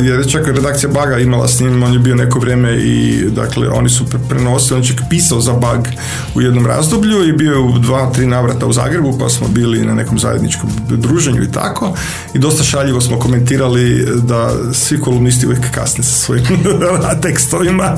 jer 0.04 0.20
je 0.20 0.30
čak 0.30 0.48
redakcija 0.48 0.90
Baga 0.90 1.18
imala 1.18 1.48
s 1.48 1.60
njim, 1.60 1.84
on 1.84 1.94
je 1.94 2.00
bio 2.00 2.16
neko 2.16 2.40
vrijeme 2.40 2.78
i 2.78 3.24
dakle 3.30 3.70
oni 3.70 3.90
su 3.90 4.06
prenosili, 4.30 4.78
on 4.78 4.84
je 4.84 4.88
čak 4.88 5.02
pisao 5.10 5.42
za 5.42 5.54
Bag 5.54 5.88
u 6.36 6.42
jednom 6.42 6.66
razdoblju 6.66 7.30
i 7.30 7.34
bio 7.34 7.52
je 7.52 7.60
u 7.60 7.80
dva, 7.80 8.12
tri 8.14 8.26
navrata 8.28 8.66
u 8.66 8.74
Zagrebu 8.74 9.18
pa 9.20 9.30
smo 9.30 9.48
bili 9.48 9.86
na 9.86 9.94
nekom 9.94 10.20
zajedničkom 10.20 10.70
druženju 10.90 11.44
i 11.44 11.52
tako 11.52 11.94
i 12.34 12.40
dosta 12.40 12.64
šaljivo 12.64 13.02
smo 13.02 13.20
komentirali 13.20 14.08
da 14.16 14.52
svi 14.74 15.00
kolumnisti 15.00 15.46
uvijek 15.46 15.72
kasne 15.72 16.04
sa 16.04 16.16
svojim 16.16 16.46
tekstovima. 17.24 17.98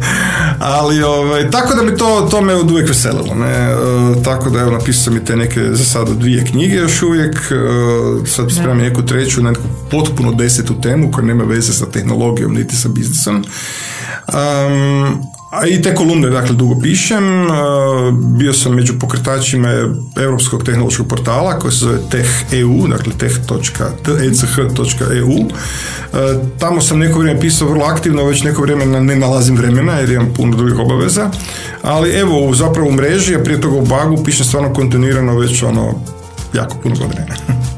Ali 0.78 1.02
ovaj, 1.02 1.50
tako 1.50 1.74
da 1.74 1.82
mi 1.82 1.96
to, 1.96 2.28
to 2.30 2.40
me 2.40 2.54
od 2.54 2.70
uvijek 2.70 2.88
veselilo 2.88 3.34
ne? 3.34 3.52
E, 3.52 3.74
tako 4.24 4.50
da 4.50 4.60
evo 4.60 4.70
napisao 4.70 5.02
sam 5.02 5.16
i 5.16 5.24
te 5.24 5.36
neke 5.36 5.60
za 5.72 5.84
sada 5.84 6.14
dvije 6.14 6.44
knjige 6.44 6.76
još 6.76 7.02
uvijek 7.02 7.36
e, 7.36 8.26
sad 8.26 8.52
spremam 8.52 8.78
neku 8.78 9.02
treću 9.02 9.42
neku 9.42 9.62
potpuno 9.90 10.32
desetu 10.32 10.80
temu 10.80 11.12
koja 11.12 11.24
nema 11.24 11.44
veze 11.44 11.72
sa 11.72 11.86
tehnologijom 11.86 12.54
niti 12.54 12.76
sa 12.76 12.88
biznisom. 12.88 13.44
Um, 14.28 15.35
a 15.50 15.66
i 15.66 15.82
te 15.82 15.94
kolumne, 15.94 16.30
dakle, 16.30 16.54
dugo 16.54 16.80
pišem. 16.80 17.24
Bio 18.38 18.52
sam 18.52 18.74
među 18.74 18.98
pokretačima 18.98 19.68
Europskog 20.16 20.64
tehnološkog 20.64 21.08
portala 21.08 21.58
koji 21.58 21.72
se 21.72 21.78
zove 21.78 21.98
tech.eu, 22.10 22.86
dakle 22.88 23.12
tech.ech.eu. 23.18 23.46
Tamo 26.58 26.80
sam 26.80 26.98
neko 26.98 27.18
vrijeme 27.18 27.40
pisao 27.40 27.68
vrlo 27.68 27.84
aktivno, 27.84 28.24
već 28.24 28.42
neko 28.42 28.62
vrijeme 28.62 29.00
ne 29.00 29.16
nalazim 29.16 29.56
vremena 29.56 29.92
jer 29.92 30.10
imam 30.10 30.32
puno 30.36 30.56
drugih 30.56 30.78
obaveza. 30.78 31.30
Ali 31.82 32.10
evo, 32.10 32.54
zapravo 32.54 32.88
u 32.88 32.92
mreži, 32.92 33.34
a 33.34 33.42
prije 33.42 33.60
toga 33.60 33.76
u 33.76 33.86
bagu 33.86 34.24
pišem 34.24 34.46
stvarno 34.46 34.72
kontinuirano 34.72 35.38
već 35.38 35.62
ono 35.62 35.94
jako 36.54 36.76
puno 36.82 36.96
godina. 36.96 37.36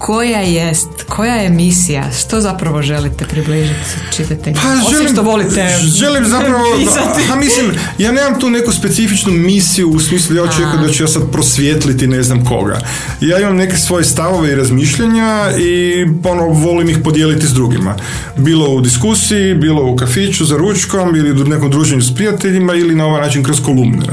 koja 0.00 0.40
jest, 0.40 0.88
koja 1.08 1.34
je 1.34 1.50
misija, 1.50 2.10
što 2.20 2.40
zapravo 2.40 2.82
želite 2.82 3.24
približiti 3.24 3.90
čitatelju? 4.16 4.56
Pa, 4.56 4.90
želim, 4.90 5.12
što 5.12 5.22
volite 5.22 5.68
želim 5.98 6.24
zapravo, 6.26 6.64
a 7.32 7.36
mislim, 7.36 7.66
ja 7.98 8.12
nemam 8.12 8.40
tu 8.40 8.50
neku 8.50 8.72
specifičnu 8.72 9.32
misiju 9.32 9.90
u 9.90 10.00
smislu 10.00 10.36
ja 10.36 10.42
očekujem 10.42 10.82
da 10.86 10.92
ću 10.92 11.02
ja 11.02 11.08
sad 11.08 11.22
prosvjetliti 11.32 12.06
ne 12.06 12.22
znam 12.22 12.44
koga. 12.44 12.78
Ja 13.20 13.40
imam 13.40 13.56
neke 13.56 13.76
svoje 13.76 14.04
stavove 14.04 14.52
i 14.52 14.54
razmišljanja 14.54 15.50
i 15.58 16.04
ono, 16.24 16.46
volim 16.46 16.88
ih 16.88 16.98
podijeliti 17.04 17.46
s 17.46 17.52
drugima. 17.52 17.94
Bilo 18.36 18.68
u 18.68 18.80
diskusiji, 18.80 19.54
bilo 19.54 19.92
u 19.92 19.96
kafiću 19.96 20.44
za 20.44 20.56
ručkom 20.56 21.16
ili 21.16 21.42
u 21.42 21.44
nekom 21.44 21.70
druženju 21.70 22.02
s 22.02 22.14
prijateljima 22.14 22.74
ili 22.74 22.94
na 22.94 23.06
ovaj 23.06 23.20
način 23.20 23.44
kroz 23.44 23.62
kolumne. 23.62 24.06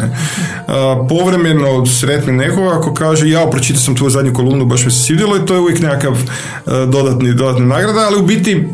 povremeno 1.09 1.85
sretne 1.85 2.33
nekoga 2.33 2.77
ako 2.77 2.93
kaže 2.93 3.29
ja 3.29 3.49
pročitao 3.51 3.81
sam 3.81 3.95
tvoju 3.95 4.09
zadnju 4.09 4.33
kolumnu, 4.33 4.65
baš 4.65 4.85
mi 4.85 4.91
se 4.91 5.03
svidjelo 5.03 5.37
i 5.37 5.45
to 5.45 5.53
je 5.53 5.59
uvijek 5.59 5.76
nekakav 5.81 6.13
e, 6.13 6.21
dodatni, 6.65 7.33
dodatni 7.33 7.65
nagrada, 7.65 7.99
ali 7.99 8.19
u 8.19 8.25
biti 8.25 8.67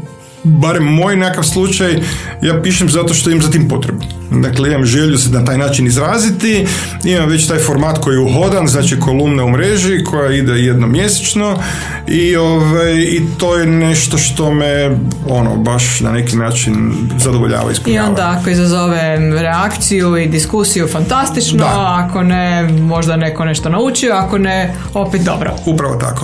barem 0.44 0.84
moj 0.84 1.16
nekakav 1.16 1.44
slučaj, 1.44 1.94
ja 2.42 2.62
pišem 2.62 2.89
zato 2.89 3.13
što 3.13 3.30
imam 3.30 3.42
za 3.42 3.52
tim 3.52 3.68
potrebu. 3.68 4.04
Dakle, 4.32 4.70
imam 4.70 4.86
želju 4.86 5.18
se 5.18 5.30
na 5.30 5.46
taj 5.46 5.58
način 5.58 5.88
izraziti, 5.88 6.68
imam 7.04 7.30
već 7.30 7.48
taj 7.48 7.60
format 7.60 7.98
koji 7.98 8.16
je 8.16 8.20
uhodan, 8.20 8.68
znači 8.68 9.00
kolumne 9.00 9.44
u 9.44 9.50
mreži 9.50 10.04
koja 10.04 10.32
ide 10.32 10.54
jednomjesečno 10.54 11.60
i, 12.08 12.36
ove, 12.36 13.04
i 13.04 13.22
to 13.38 13.58
je 13.58 13.66
nešto 13.66 14.18
što 14.18 14.54
me 14.54 14.98
ono, 15.30 15.56
baš 15.56 16.00
na 16.00 16.12
neki 16.12 16.36
način 16.36 16.94
zadovoljava 17.18 17.72
i 17.72 17.92
I 17.92 18.00
onda 18.00 18.38
ako 18.39 18.50
izazove 18.50 19.18
reakciju 19.42 20.18
i 20.18 20.28
diskusiju, 20.28 20.88
fantastično, 20.88 21.66
ako 21.76 22.24
ne, 22.24 22.63
možda 22.63 23.16
neko 23.16 23.46
nešto 23.46 23.70
naučio, 23.70 24.13
ako 24.13 24.38
ne, 24.38 24.76
opet 24.94 25.22
dobro. 25.22 25.56
Upravo 25.66 25.96
tako. 25.96 26.22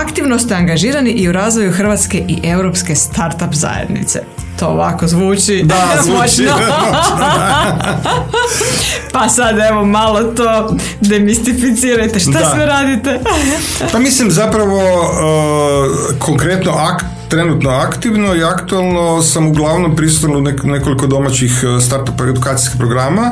Aktivno 0.00 0.38
ste 0.38 0.54
angažirani 0.54 1.10
i 1.10 1.28
u 1.28 1.32
razvoju 1.32 1.72
hrvatske 1.72 2.24
i 2.28 2.40
europske 2.44 2.94
startup 2.94 3.54
zajednice. 3.54 4.22
To 4.58 4.66
ovako 4.66 5.06
zvuči 5.06 5.62
da, 5.64 5.88
zvuči 6.04 6.48
pa 9.12 9.28
sad 9.28 9.58
evo 9.70 9.84
malo 9.84 10.22
to 10.22 10.76
demistificirajte. 11.00 12.20
Šta 12.20 12.30
da. 12.30 12.50
sve 12.54 12.66
radite? 12.66 13.20
pa 13.92 13.98
mislim 13.98 14.30
zapravo 14.30 14.78
uh, 14.78 16.18
konkretno 16.18 16.72
akt 16.72 17.04
trenutno 17.28 17.70
aktivno 17.70 18.34
i 18.34 18.44
aktualno 18.44 19.22
sam 19.22 19.46
uglavnom 19.46 19.96
prisutan 19.96 20.36
u 20.36 20.40
nekoliko 20.64 21.06
domaćih 21.06 21.52
uh, 21.64 21.82
startup 21.82 22.20
edukacijskih 22.20 22.78
programa 22.78 23.30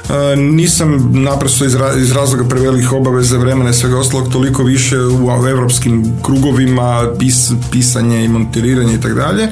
nisam 0.37 1.09
naprosto 1.13 1.65
iz 1.99 2.11
razloga 2.11 2.43
prevelikih 2.49 2.93
obaveza 2.93 3.37
vremena 3.37 3.69
i 3.69 3.73
svega 3.73 3.99
ostalog 3.99 4.31
toliko 4.31 4.63
više 4.63 4.97
u 4.99 5.47
europskim 5.49 6.13
krugovima 6.23 7.09
pis, 7.19 7.51
pisanje 7.71 8.25
i 8.25 8.27
montiranje 8.27 8.93
i 8.93 9.01
tako 9.01 9.15
dalje. 9.15 9.47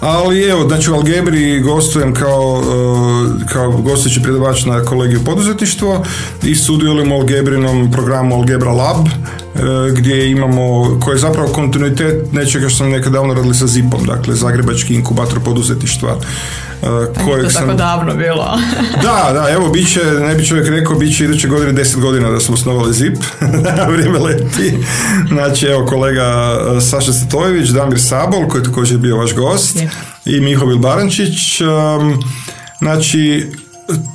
Ali 0.00 0.42
evo, 0.42 0.68
znači 0.68 0.90
u 0.90 0.94
Algebri 0.94 1.60
gostujem 1.60 2.14
kao, 2.14 2.62
e, 2.62 3.52
kao 3.52 3.72
gostujući 3.72 4.22
predavač 4.22 4.64
na 4.64 4.84
kolegiju 4.84 5.20
poduzetništvo 5.24 6.04
i 6.42 6.54
sudjelujem 6.54 7.12
u 7.12 7.14
Algebrinom 7.14 7.92
programu 7.92 8.34
Algebra 8.34 8.72
Lab 8.72 9.06
e, 9.06 9.10
gdje 9.92 10.30
imamo, 10.30 10.98
koji 11.00 11.14
je 11.14 11.18
zapravo 11.18 11.48
kontinuitet 11.48 12.32
nečega 12.32 12.68
što 12.68 12.78
sam 12.78 12.90
nekad 12.90 13.12
davno 13.12 13.34
radili 13.34 13.54
sa 13.54 13.66
ZIP-om, 13.66 14.04
dakle 14.06 14.34
Zagrebački 14.34 14.94
inkubator 14.94 15.40
poduzetništva 15.44 16.18
kojeg 17.24 17.44
to 17.44 17.50
sam... 17.50 17.62
tako 17.62 17.74
davno 17.74 18.14
bilo. 18.14 18.58
da, 19.02 19.30
da, 19.32 19.50
evo, 19.50 19.68
bit 19.68 19.92
će, 19.92 20.00
ne 20.04 20.34
bi 20.34 20.46
čovjek 20.46 20.68
rekao, 20.68 20.96
bit 20.96 21.16
će 21.16 21.24
iduće 21.24 21.48
godine 21.48 21.72
deset 21.72 22.00
godina 22.00 22.30
da 22.30 22.40
smo 22.40 22.54
osnovali 22.54 22.92
ZIP, 22.92 23.18
vrijeme 23.92 24.18
leti. 24.18 24.78
Znači, 25.28 25.66
evo, 25.66 25.86
kolega 25.86 26.58
uh, 26.60 26.82
Saša 26.82 27.12
Statojević, 27.12 27.68
Damir 27.68 28.00
Sabol, 28.00 28.48
koji 28.48 28.60
je 28.60 28.64
također 28.64 28.98
bio 28.98 29.16
vaš 29.16 29.34
gost, 29.34 29.78
i 30.24 30.40
Mihovil 30.40 30.78
Barančić. 30.78 31.60
Um, 31.60 32.22
znači, 32.78 33.50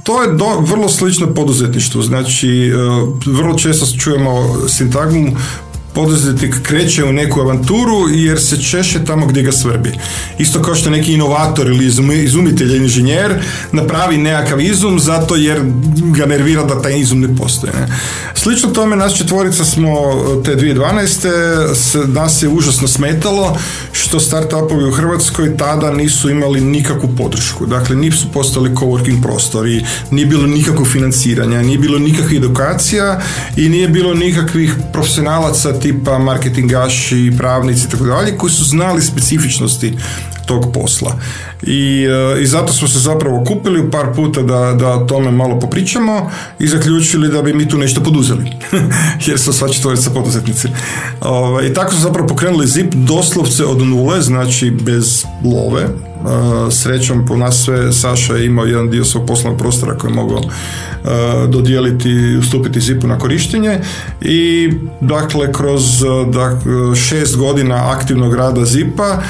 to 0.04 0.22
je 0.22 0.34
do, 0.34 0.60
vrlo 0.60 0.90
slično 0.90 1.34
poduzetništvu, 1.34 2.02
znači 2.02 2.74
uh, 2.74 3.10
vrlo 3.26 3.58
često 3.58 3.86
čujemo 4.00 4.56
sintagmu 4.68 5.38
poduzetnik 5.94 6.56
kreće 6.64 7.04
u 7.04 7.14
neku 7.14 7.40
avanturu 7.40 8.10
jer 8.10 8.42
se 8.42 8.62
češe 8.62 9.06
tamo 9.06 9.26
gdje 9.26 9.44
ga 9.44 9.52
svrbi. 9.52 9.92
Isto 10.40 10.62
kao 10.62 10.76
što 10.76 10.90
neki 10.90 11.14
inovator 11.14 11.68
ili 11.68 11.86
izumitelj 12.24 12.76
inženjer 12.76 13.44
napravi 13.72 14.18
nekakav 14.18 14.62
izum 14.62 15.00
zato 15.00 15.36
jer 15.36 15.60
ga 16.18 16.26
nervira 16.26 16.64
da 16.64 16.82
taj 16.82 17.00
izum 17.00 17.20
ne 17.20 17.36
postoji. 17.36 17.74
Ne? 17.74 17.88
Slično 18.36 18.70
tome 18.70 18.96
nas 18.96 19.18
četvorica 19.18 19.66
smo 19.66 19.92
te 20.46 20.56
2012. 20.56 22.08
nas 22.08 22.44
je 22.44 22.50
užasno 22.50 22.88
smetalo 22.88 23.58
što 23.92 24.20
startupovi 24.20 24.86
u 24.86 24.92
Hrvatskoj 24.92 25.58
tada 25.58 25.92
nisu 25.92 26.30
imali 26.30 26.62
nikakvu 26.62 27.10
podršku. 27.18 27.66
Dakle, 27.66 27.96
nisu 27.96 28.28
postali 28.34 28.70
coworking 28.70 29.22
prostori, 29.22 29.86
nije 30.12 30.26
bilo 30.26 30.48
nikakvog 30.48 30.88
financiranja, 30.88 31.62
nije 31.62 31.78
bilo 31.78 32.00
nikakvih 32.00 32.38
edukacija 32.38 33.22
i 33.58 33.70
nije 33.70 33.88
bilo 33.88 34.14
nikakvih 34.14 34.76
profesionalaca 34.94 35.80
tipa 35.82 36.20
marketingaši, 36.20 37.34
pravnici 37.38 37.88
i 37.88 37.90
tako 37.90 38.06
dalje, 38.06 38.38
koji 38.38 38.52
su 38.52 38.64
znali 38.64 39.02
specifičnosti 39.02 39.98
tog 40.46 40.74
posla. 40.74 41.20
I, 41.64 42.08
e, 42.38 42.42
I 42.42 42.46
zato 42.46 42.74
smo 42.74 42.88
se 42.88 43.00
zapravo 43.00 43.44
kupili 43.44 43.82
u 43.82 43.92
par 43.92 44.14
puta 44.16 44.42
da, 44.42 44.74
da 44.80 45.08
tome 45.08 45.32
malo 45.32 45.60
popričamo 45.60 46.32
i 46.60 46.68
zaključili 46.68 47.30
da 47.30 47.42
bi 47.42 47.54
mi 47.54 47.70
tu 47.70 47.78
nešto 47.78 48.04
poduzeli. 48.04 48.52
Jer 49.28 49.40
su 49.40 49.54
sva 49.54 49.70
četvorica 49.70 50.10
poduzetnici. 50.10 50.68
Ovaj, 51.22 51.68
I 51.68 51.74
tako 51.74 51.92
smo 51.92 52.00
zapravo 52.00 52.28
pokrenuli 52.28 52.68
ZIP 52.68 52.94
doslovce 52.94 53.66
od 53.66 53.88
nule, 53.88 54.22
znači 54.22 54.72
bez 54.72 55.24
love. 55.44 55.86
Uh, 56.24 56.74
srećom 56.74 57.26
po 57.26 57.38
nas 57.38 57.64
sve 57.64 57.94
Saša 57.94 58.34
je 58.34 58.46
imao 58.46 58.66
jedan 58.66 58.90
dio 58.90 59.06
svog 59.06 59.26
poslovnog 59.28 59.60
prostora 59.60 59.98
koji 59.98 60.12
je 60.12 60.16
mogao 60.16 60.38
uh, 60.38 61.50
dodijeliti 61.50 62.10
i 62.10 62.38
ustupiti 62.38 62.82
ZIP-u 62.82 63.08
na 63.08 63.20
korištenje 63.20 63.80
i 64.22 64.70
dakle 65.02 65.54
kroz 65.54 65.84
šest 66.96 67.38
godina 67.38 67.92
aktivnog 67.92 68.36
rada 68.36 68.66
ZIP-a 68.66 69.22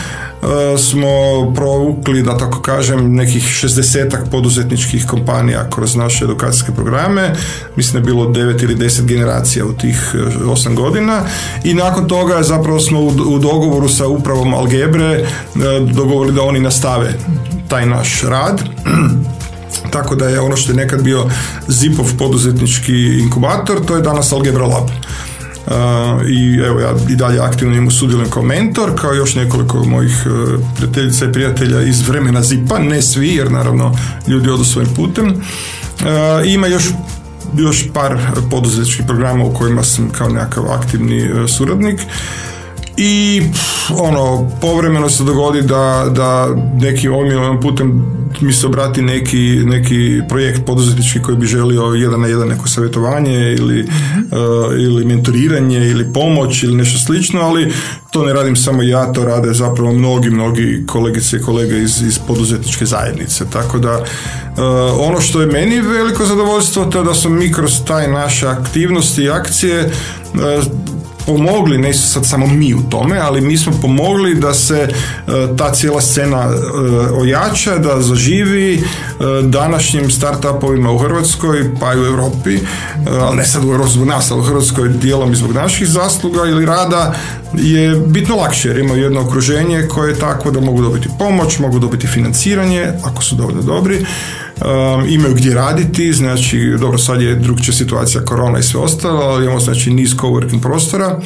smo 0.77 1.07
provukli, 1.55 2.23
da 2.23 2.37
tako 2.37 2.61
kažem, 2.61 3.15
nekih 3.15 3.43
60 3.43 4.17
poduzetničkih 4.31 5.05
kompanija 5.07 5.69
kroz 5.69 5.95
naše 5.95 6.25
edukacijske 6.25 6.71
programe. 6.71 7.35
Mislim 7.75 7.93
da 7.93 7.99
je 7.99 8.13
bilo 8.13 8.27
9 8.27 8.63
ili 8.63 8.75
10 8.75 9.05
generacija 9.05 9.65
u 9.65 9.73
tih 9.73 10.15
8 10.15 10.71
e, 10.71 10.75
godina 10.75 11.21
i 11.63 11.73
nakon 11.73 12.07
toga 12.07 12.43
zapravo 12.43 12.79
smo 12.79 12.99
u, 13.01 13.39
dogovoru 13.39 13.89
sa 13.89 14.07
upravom 14.07 14.53
Algebre 14.53 15.05
e, 15.05 15.25
dogovorili 15.93 16.35
da 16.35 16.41
oni 16.43 16.59
nastave 16.59 17.13
taj 17.67 17.85
naš 17.85 18.21
rad. 18.21 18.61
Tako 19.93 20.15
da 20.15 20.27
je 20.27 20.39
ono 20.39 20.57
što 20.57 20.71
je 20.71 20.75
nekad 20.75 21.01
bio 21.01 21.25
ZIPov 21.67 22.05
poduzetnički 22.17 23.19
inkubator, 23.19 23.85
to 23.85 23.95
je 23.95 24.01
danas 24.01 24.31
Algebra 24.31 24.65
Lab. 24.65 24.89
I 26.29 26.59
evo 26.65 26.79
ja 26.79 26.95
i 27.09 27.15
dalje 27.15 27.39
aktivno 27.39 27.75
im 27.75 27.91
sudjelujem 27.91 28.31
kao 28.31 28.43
mentor, 28.43 28.91
kao 29.01 29.13
još 29.13 29.35
nekoliko 29.35 29.83
mojih 29.83 30.25
prijateljica 30.75 31.25
i 31.25 31.31
prijatelja 31.31 31.81
iz 31.81 32.07
vremena 32.07 32.41
ZIPA, 32.41 32.79
ne 32.79 33.01
svi 33.01 33.35
jer 33.35 33.51
naravno 33.51 33.95
ljudi 34.27 34.49
odu 34.49 34.63
svojim 34.63 34.89
putem. 34.95 35.33
ima 36.45 36.67
još 36.67 36.83
još 37.57 37.85
par 37.93 38.17
poduzetničkih 38.51 39.05
programa 39.05 39.45
u 39.45 39.53
kojima 39.53 39.83
sam 39.83 40.09
kao 40.09 40.29
nekakav 40.29 40.71
aktivni 40.71 41.29
suradnik 41.47 41.99
i 42.97 43.41
ono, 43.97 44.49
povremeno 44.61 45.09
se 45.09 45.23
dogodi 45.23 45.61
da, 45.61 46.07
da 46.15 46.55
neki 46.81 47.07
ovim 47.07 47.59
putem 47.61 48.20
mi 48.41 48.53
se 48.53 48.65
obrati 48.65 49.01
neki, 49.01 49.61
neki 49.65 50.21
projekt 50.29 50.65
poduzetnički 50.65 51.21
koji 51.21 51.37
bi 51.37 51.45
želio 51.45 51.83
jedan 51.83 52.21
na 52.21 52.27
jedan 52.27 52.47
neko 52.47 52.67
savjetovanje 52.67 53.53
ili, 53.53 53.81
uh, 53.81 54.73
ili 54.79 55.05
mentoriranje 55.05 55.89
ili 55.89 56.13
pomoć 56.13 56.63
ili 56.63 56.75
nešto 56.75 56.99
slično, 56.99 57.41
ali 57.41 57.73
to 58.11 58.25
ne 58.25 58.33
radim 58.33 58.55
samo 58.55 58.83
ja, 58.83 59.13
to 59.13 59.25
rade 59.25 59.53
zapravo 59.53 59.93
mnogi, 59.93 60.29
mnogi 60.29 60.83
kolegice 60.87 61.37
i 61.37 61.41
kolege 61.41 61.77
iz, 61.77 62.01
iz 62.01 62.19
poduzetničke 62.27 62.85
zajednice. 62.85 63.45
Tako 63.53 63.79
da 63.79 63.99
uh, 63.99 64.05
ono 64.99 65.21
što 65.21 65.41
je 65.41 65.47
meni 65.47 65.81
veliko 65.81 66.25
zadovoljstvo 66.25 66.85
to 66.85 66.97
je 66.97 67.03
da 67.03 67.13
smo 67.13 67.29
mi 67.29 67.53
kroz 67.53 67.83
taj 67.87 68.07
naše 68.07 68.47
aktivnosti 68.47 69.21
i 69.21 69.29
akcije 69.29 69.85
uh, 69.85 70.41
pomogli, 71.25 71.77
ne 71.77 71.93
su 71.93 72.11
sad 72.11 72.25
samo 72.25 72.47
mi 72.47 72.73
u 72.73 72.81
tome, 72.89 73.19
ali 73.19 73.41
mi 73.41 73.57
smo 73.57 73.73
pomogli 73.81 74.35
da 74.35 74.53
se 74.53 74.75
e, 74.77 74.91
ta 75.57 75.73
cijela 75.73 76.01
scena 76.01 76.37
e, 76.37 76.53
ojača, 77.13 77.77
da 77.77 78.01
zaživi 78.01 78.73
e, 78.73 78.81
današnjim 79.43 80.11
startupovima 80.11 80.91
u 80.91 80.97
Hrvatskoj, 80.97 81.75
pa 81.79 81.93
i 81.93 81.99
u 81.99 82.05
Europi, 82.05 82.59
ali 83.21 83.37
ne 83.37 83.45
sad 83.45 83.65
u 83.65 83.71
Europi 83.71 83.91
zbog 83.91 84.07
nas, 84.07 84.31
ali 84.31 84.39
u 84.39 84.43
Hrvatskoj 84.43 84.89
dijelom 84.89 85.31
i 85.31 85.35
zbog 85.35 85.53
naših 85.53 85.87
zasluga 85.87 86.45
ili 86.45 86.65
rada 86.65 87.13
je 87.53 87.95
bitno 87.95 88.35
lakše 88.35 88.67
jer 88.67 88.77
imaju 88.77 89.03
jedno 89.03 89.21
okruženje 89.21 89.87
koje 89.87 90.09
je 90.09 90.19
takvo 90.19 90.51
da 90.51 90.59
mogu 90.59 90.81
dobiti 90.81 91.09
pomoć, 91.19 91.59
mogu 91.59 91.79
dobiti 91.79 92.07
financiranje 92.07 92.93
ako 93.03 93.23
su 93.23 93.35
dovoljno 93.35 93.61
dobri 93.61 94.05
um, 94.65 95.05
imaju 95.09 95.35
gdje 95.35 95.53
raditi, 95.53 96.13
znači 96.13 96.75
dobro 96.79 96.97
sad 96.97 97.21
je 97.21 97.35
drugčija 97.35 97.73
situacija 97.73 98.25
korona 98.25 98.59
i 98.59 98.63
sve 98.63 98.79
ostalo, 98.79 99.21
ali 99.21 99.45
imamo 99.45 99.59
znači 99.59 99.91
niz 99.91 100.15
coworking 100.15 100.61
prostora. 100.61 101.19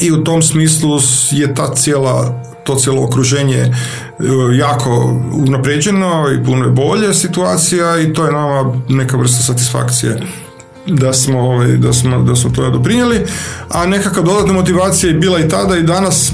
I 0.00 0.12
u 0.12 0.24
tom 0.24 0.42
smislu 0.42 0.98
je 1.30 1.54
ta 1.54 1.74
cijela 1.74 2.42
to 2.64 2.74
cijelo 2.74 3.04
okruženje 3.04 3.74
uh, 4.18 4.26
jako 4.58 5.20
unapređeno 5.32 6.26
i 6.34 6.44
puno 6.44 6.64
je 6.64 6.70
bolje 6.70 7.14
situacija 7.14 8.00
i 8.00 8.12
to 8.12 8.24
je 8.24 8.32
nama 8.32 8.74
neka 8.88 9.16
vrsta 9.16 9.42
satisfakcije 9.42 10.20
da 10.86 11.12
smo, 11.12 11.40
ovaj, 11.40 11.68
da 11.68 11.92
smo, 11.92 12.22
da 12.22 12.36
smo 12.36 12.50
to 12.50 12.70
doprinijeli, 12.70 13.26
a 13.68 13.86
nekakva 13.86 14.22
dodatna 14.22 14.52
motivacija 14.52 15.10
je 15.10 15.18
bila 15.18 15.40
i 15.40 15.48
tada 15.48 15.76
i 15.76 15.82
danas 15.82 16.32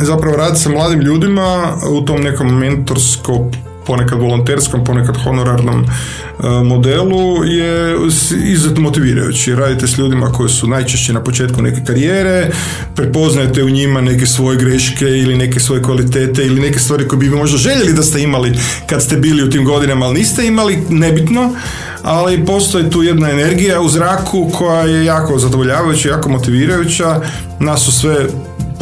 zapravo 0.00 0.36
raditi 0.36 0.60
sa 0.60 0.68
mladim 0.68 1.00
ljudima 1.00 1.76
u 1.90 2.00
tom 2.00 2.22
nekom 2.22 2.58
mentorsko 2.58 3.50
ponekad 3.86 4.20
volonterskom, 4.20 4.84
ponekad 4.84 5.16
honorarnom 5.24 5.84
e, 5.84 6.48
modelu 6.64 7.44
je 7.44 7.96
izuzetno 8.44 8.82
motivirajući. 8.82 9.54
Radite 9.54 9.86
s 9.86 9.98
ljudima 9.98 10.32
koji 10.32 10.48
su 10.48 10.66
najčešće 10.66 11.12
na 11.12 11.22
početku 11.22 11.62
neke 11.62 11.84
karijere, 11.84 12.50
prepoznajete 12.94 13.64
u 13.64 13.70
njima 13.70 14.00
neke 14.00 14.26
svoje 14.26 14.58
greške 14.58 15.04
ili 15.04 15.36
neke 15.36 15.60
svoje 15.60 15.82
kvalitete 15.82 16.46
ili 16.46 16.60
neke 16.60 16.78
stvari 16.78 17.08
koje 17.08 17.18
bi 17.18 17.28
vi 17.28 17.36
možda 17.36 17.58
željeli 17.58 17.92
da 17.92 18.02
ste 18.02 18.22
imali 18.22 18.52
kad 18.86 19.02
ste 19.02 19.16
bili 19.16 19.42
u 19.42 19.50
tim 19.50 19.64
godinama, 19.64 20.06
ali 20.06 20.18
niste 20.18 20.46
imali, 20.46 20.78
nebitno, 20.90 21.54
ali 22.02 22.44
postoji 22.44 22.90
tu 22.90 23.02
jedna 23.02 23.30
energija 23.30 23.80
u 23.80 23.88
zraku 23.88 24.50
koja 24.54 24.80
je 24.80 25.04
jako 25.04 25.38
zadovoljavajuća, 25.38 26.08
jako 26.08 26.28
motivirajuća. 26.28 27.20
Nas 27.60 27.84
su 27.84 27.92
sve 27.92 28.26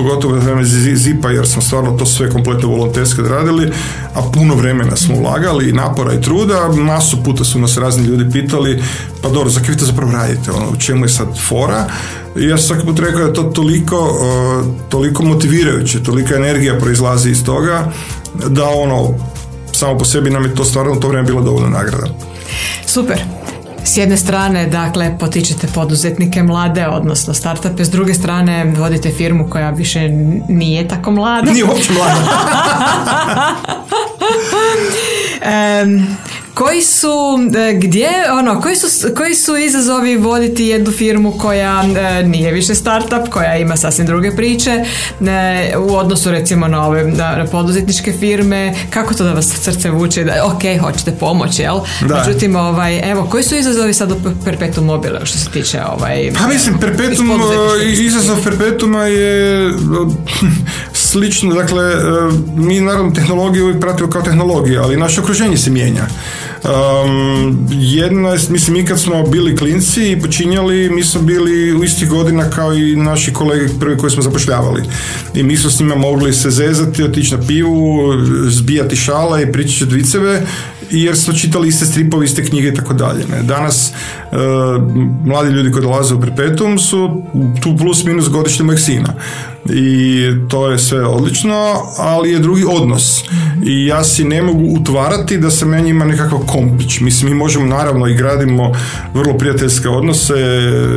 pogotovo 0.02 0.34
vreme 0.34 0.64
Zipa 0.64 1.30
jer 1.30 1.46
smo 1.46 1.62
stvarno 1.62 1.90
to 1.90 2.06
sve 2.06 2.30
kompletno 2.30 2.68
volonterski 2.68 3.22
radili, 3.22 3.72
a 4.14 4.22
puno 4.34 4.54
vremena 4.54 4.96
smo 4.96 5.16
ulagali 5.16 5.68
i 5.68 5.72
napora 5.72 6.12
i 6.14 6.20
truda, 6.20 6.68
masu 6.68 7.22
puta 7.22 7.44
su 7.44 7.58
nas 7.58 7.76
razni 7.76 8.04
ljudi 8.04 8.32
pitali, 8.32 8.82
pa 9.22 9.28
dobro, 9.28 9.50
za 9.50 9.60
vi 9.68 9.76
to 9.76 9.84
zapravo 9.84 10.12
radite, 10.12 10.50
ono, 10.50 10.70
u 10.70 10.76
čemu 10.76 11.04
je 11.04 11.08
sad 11.08 11.28
fora? 11.48 11.86
I 12.36 12.44
ja 12.44 12.58
sam 12.58 12.66
svaki 12.66 12.86
put 12.86 12.98
rekao 12.98 13.20
da 13.20 13.26
je 13.26 13.34
to 13.34 13.42
toliko, 13.42 14.18
toliko 14.88 15.22
motivirajuće, 15.22 16.02
tolika 16.02 16.36
energija 16.36 16.78
proizlazi 16.78 17.30
iz 17.30 17.44
toga, 17.44 17.92
da 18.48 18.68
ono, 18.68 19.14
samo 19.72 19.98
po 19.98 20.04
sebi 20.04 20.30
nam 20.30 20.44
je 20.44 20.54
to 20.54 20.64
stvarno 20.64 20.92
u 20.92 21.00
to 21.00 21.08
vrijeme 21.08 21.26
bilo 21.26 21.42
dovoljno 21.42 21.68
nagrada. 21.68 22.06
Super. 22.86 23.41
S 23.84 23.96
jedne 23.96 24.16
strane, 24.16 24.66
dakle, 24.66 25.18
potičete 25.18 25.66
poduzetnike 25.74 26.42
mlade, 26.42 26.86
odnosno 26.88 27.34
startupe, 27.34 27.84
s 27.84 27.90
druge 27.90 28.14
strane 28.14 28.64
vodite 28.78 29.10
firmu 29.10 29.50
koja 29.50 29.70
više 29.70 30.08
nije 30.48 30.88
tako 30.88 31.10
mlada. 31.10 31.50
Nije 31.50 31.64
uopće 31.64 31.92
mlada. 31.92 32.22
Koji 36.54 36.82
su, 36.82 37.08
e, 37.56 37.74
gdje, 37.74 38.08
ono, 38.32 38.60
koji 38.60 38.76
su, 38.76 38.86
koji 39.16 39.34
su 39.34 39.56
izazovi 39.56 40.16
voditi 40.16 40.64
jednu 40.64 40.90
firmu 40.90 41.32
koja 41.38 41.84
e, 41.84 42.22
nije 42.22 42.52
više 42.52 42.74
startup, 42.74 43.28
koja 43.30 43.56
ima 43.56 43.76
sasvim 43.76 44.06
druge 44.06 44.36
priče 44.36 44.70
e, 44.70 45.76
u 45.78 45.96
odnosu 45.96 46.30
recimo 46.30 46.68
na 46.68 46.86
ove 46.86 47.04
na, 47.04 47.46
poduzetničke 47.52 48.12
firme, 48.12 48.74
kako 48.90 49.14
to 49.14 49.24
da 49.24 49.32
vas 49.32 49.48
srce 49.62 49.90
vuče, 49.90 50.24
da 50.24 50.32
ok, 50.44 50.80
hoćete 50.80 51.12
pomoć, 51.12 51.58
jel? 51.58 51.80
Da. 52.08 52.24
Međutim, 52.26 52.56
ovaj, 52.56 53.10
evo, 53.10 53.26
koji 53.30 53.42
su 53.42 53.56
izazovi 53.56 53.94
sad 53.94 54.12
u 54.12 54.16
Perpetuum 54.44 54.86
mobile 54.86 55.20
što 55.24 55.38
se 55.38 55.50
tiče 55.50 55.80
ovaj... 55.96 56.32
Pa 56.38 56.46
mislim, 56.48 56.78
Perpetuum, 56.78 57.30
izazov 57.92 58.44
Perpetuma 58.44 59.04
je 59.04 59.70
slično, 61.12 61.54
dakle, 61.54 61.94
mi 62.56 62.80
naravno 62.80 63.10
tehnologiju 63.10 63.64
uvijek 63.64 63.80
pratimo 63.80 64.10
kao 64.10 64.22
tehnologiju, 64.22 64.82
ali 64.82 64.96
naše 64.96 65.20
okruženje 65.20 65.56
se 65.56 65.70
mijenja. 65.70 66.06
Um, 66.64 67.68
jedna, 67.70 68.30
mislim, 68.30 68.72
mi 68.72 68.84
kad 68.86 69.00
smo 69.00 69.22
bili 69.22 69.56
klinci 69.56 70.12
i 70.12 70.20
počinjali, 70.20 70.90
mi 70.90 71.04
smo 71.04 71.22
bili 71.22 71.74
u 71.74 71.84
istih 71.84 72.08
godina 72.08 72.50
kao 72.50 72.74
i 72.74 72.96
naši 72.96 73.32
kolege 73.32 73.68
prvi 73.80 73.96
koji 73.96 74.10
smo 74.10 74.22
zapošljavali. 74.22 74.82
I 75.34 75.42
mi 75.42 75.56
smo 75.56 75.70
s 75.70 75.80
njima 75.80 75.94
mogli 75.94 76.32
se 76.32 76.50
zezati, 76.50 77.02
otići 77.02 77.36
na 77.36 77.42
pivu, 77.46 78.12
zbijati 78.48 78.96
šala 78.96 79.40
i 79.40 79.52
pričati 79.52 79.94
viceve 79.94 80.42
jer 80.90 81.16
su 81.16 81.32
čitali 81.38 81.68
iste 81.68 81.86
stripove, 81.86 82.24
iste 82.24 82.44
knjige 82.44 82.68
i 82.68 82.74
tako 82.74 82.94
dalje. 82.94 83.24
Danas 83.42 83.92
uh, 83.92 84.38
mladi 85.24 85.50
ljudi 85.50 85.72
koji 85.72 85.82
dolaze 85.82 86.14
u 86.14 86.20
Perpetuum 86.20 86.78
su 86.78 87.22
tu 87.62 87.76
plus 87.76 88.04
minus 88.04 88.28
godišnje 88.28 88.64
mojeg 88.64 88.80
sina. 88.80 89.14
I 89.64 90.26
to 90.48 90.70
je 90.70 90.78
sve 90.78 91.06
odlično, 91.06 91.74
ali 91.98 92.30
je 92.30 92.38
drugi 92.38 92.64
odnos. 92.68 93.24
I 93.64 93.86
ja 93.86 94.04
si 94.04 94.24
ne 94.24 94.42
mogu 94.42 94.64
utvarati 94.80 95.38
da 95.38 95.50
sam 95.50 95.74
ja 95.74 95.80
njima 95.80 96.04
nekakav 96.04 96.38
kompić. 96.38 97.00
Mislim, 97.00 97.30
mi 97.30 97.38
možemo 97.38 97.66
naravno 97.66 98.06
i 98.06 98.14
gradimo 98.14 98.72
vrlo 99.14 99.38
prijateljske 99.38 99.88
odnose 99.88 100.34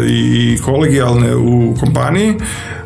i 0.10 0.58
kolegijalne 0.66 1.36
u 1.36 1.76
kompaniji, 1.80 2.34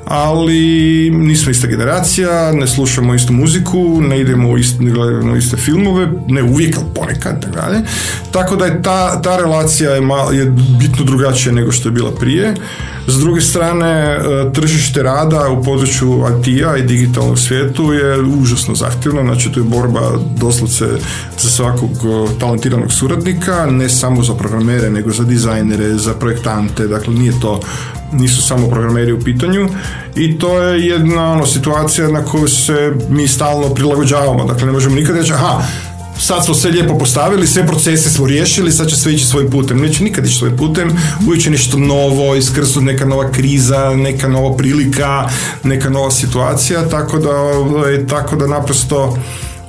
ali 0.09 1.09
nismo 1.09 1.51
ista 1.51 1.67
generacija, 1.67 2.51
ne 2.51 2.67
slušamo 2.67 3.15
istu 3.15 3.33
muziku, 3.33 4.01
ne 4.01 4.19
idemo 4.19 4.49
u 4.49 4.57
iste, 4.57 4.83
ne 5.23 5.37
iste 5.37 5.57
filmove, 5.57 6.07
ne 6.27 6.43
uvijek, 6.43 6.77
ali 6.77 6.85
ponekad, 6.95 7.41
tako 7.41 7.55
dalje. 7.55 7.81
Tako 8.31 8.55
da 8.55 8.65
je 8.65 8.81
ta, 8.81 9.21
ta 9.21 9.37
relacija 9.37 9.91
je, 9.91 10.01
mal, 10.01 10.33
je 10.33 10.45
bitno 10.79 11.05
drugačija 11.05 11.53
nego 11.53 11.71
što 11.71 11.89
je 11.89 11.93
bila 11.93 12.11
prije. 12.11 12.53
S 13.07 13.19
druge 13.19 13.41
strane, 13.41 13.91
e, 13.91 14.19
tržište 14.53 15.03
rada 15.03 15.49
u 15.49 15.63
području 15.63 16.23
IT-a 16.29 16.77
i 16.77 16.81
digitalnog 16.81 17.39
svijetu 17.39 17.93
je 17.93 18.21
užasno 18.21 18.75
zahtjevno, 18.75 19.21
znači 19.23 19.51
tu 19.51 19.59
je 19.59 19.63
borba 19.63 20.11
doslovce 20.37 20.85
za 21.39 21.49
svakog 21.49 21.91
e, 21.91 22.39
talentiranog 22.39 22.93
suradnika, 22.93 23.65
ne 23.65 23.89
samo 23.89 24.23
za 24.23 24.33
programere, 24.33 24.89
nego 24.89 25.11
za 25.11 25.23
dizajnere, 25.23 25.93
za 25.93 26.13
projektante, 26.13 26.87
dakle 26.87 27.13
nije 27.13 27.39
to 27.41 27.59
nisu 28.11 28.41
samo 28.41 28.67
programeri 28.67 29.13
u 29.13 29.19
pitanju 29.19 29.69
i 30.15 30.39
to 30.39 30.61
je 30.61 30.87
jedna 30.87 31.31
ono, 31.31 31.45
situacija 31.45 32.07
na 32.07 32.25
koju 32.25 32.47
se 32.47 32.93
mi 33.09 33.27
stalno 33.27 33.73
prilagođavamo. 33.73 34.45
Dakle, 34.45 34.65
ne 34.65 34.71
možemo 34.71 34.95
nikad 34.95 35.15
reći, 35.15 35.33
aha, 35.33 35.63
sad 36.19 36.45
smo 36.45 36.53
sve 36.53 36.71
lijepo 36.71 36.97
postavili, 36.97 37.47
sve 37.47 37.67
procese 37.67 38.09
smo 38.09 38.27
riješili, 38.27 38.71
sad 38.71 38.87
će 38.87 38.95
sve 38.95 39.13
ići 39.13 39.25
svojim 39.25 39.51
putem. 39.51 39.79
Neće 39.79 40.03
nikad 40.03 40.25
ići 40.25 40.35
svojim 40.35 40.57
putem, 40.57 40.91
uvijek 41.27 41.43
će 41.43 41.49
nešto 41.49 41.77
novo, 41.77 42.35
iskrsnut 42.35 42.85
neka 42.85 43.05
nova 43.05 43.31
kriza, 43.31 43.95
neka 43.95 44.27
nova 44.27 44.57
prilika, 44.57 45.29
neka 45.63 45.89
nova 45.89 46.11
situacija, 46.11 46.89
tako 46.89 47.17
da, 47.17 47.35
ovaj, 47.37 48.07
tako 48.07 48.35
da 48.35 48.47
naprosto, 48.47 49.17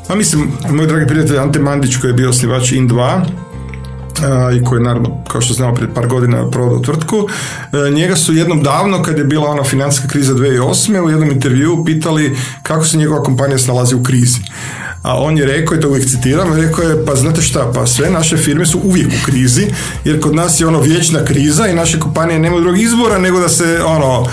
a 0.08 0.14
mislim, 0.14 0.52
moj 0.70 0.86
dragi 0.86 1.06
prijatelj 1.06 1.38
Ante 1.38 1.58
Mandić 1.58 1.96
koji 1.96 2.10
je 2.10 2.14
bio 2.14 2.30
osnivač 2.30 2.72
IN2, 2.72 3.20
i 4.60 4.64
koji 4.64 4.78
je 4.78 4.84
naravno, 4.84 5.24
kao 5.28 5.40
što 5.40 5.54
znamo, 5.54 5.74
prije 5.74 5.94
par 5.94 6.06
godina 6.06 6.50
prodao 6.50 6.78
tvrtku. 6.78 7.28
E, 7.72 7.90
njega 7.90 8.16
su 8.16 8.34
jednom 8.34 8.62
davno, 8.62 9.02
kad 9.02 9.18
je 9.18 9.24
bila 9.24 9.50
ona 9.50 9.64
financijska 9.64 10.08
kriza 10.08 10.34
2008. 10.34 11.00
u 11.00 11.10
jednom 11.10 11.30
intervjuu 11.30 11.84
pitali 11.84 12.36
kako 12.62 12.84
se 12.84 12.98
njegova 12.98 13.22
kompanija 13.22 13.58
snalazi 13.58 13.94
u 13.94 14.02
krizi. 14.02 14.38
a 15.02 15.20
on 15.20 15.38
je 15.38 15.46
rekao, 15.46 15.76
i 15.76 15.80
to 15.80 15.88
uvijek 15.88 16.08
citiram, 16.08 16.52
rekao 16.52 16.84
je, 16.84 17.04
pa 17.06 17.14
znate 17.14 17.42
šta, 17.42 17.70
pa 17.74 17.86
sve 17.86 18.10
naše 18.10 18.36
firme 18.36 18.66
su 18.66 18.80
uvijek 18.84 19.08
u 19.08 19.24
krizi, 19.24 19.66
jer 20.04 20.20
kod 20.20 20.34
nas 20.34 20.60
je 20.60 20.66
ono 20.66 20.80
vječna 20.80 21.24
kriza 21.24 21.66
i 21.66 21.74
naše 21.74 22.00
kompanije 22.00 22.38
nemaju 22.38 22.62
drugog 22.62 22.80
izbora 22.80 23.18
nego 23.18 23.40
da 23.40 23.48
se 23.48 23.80
ono 23.86 24.26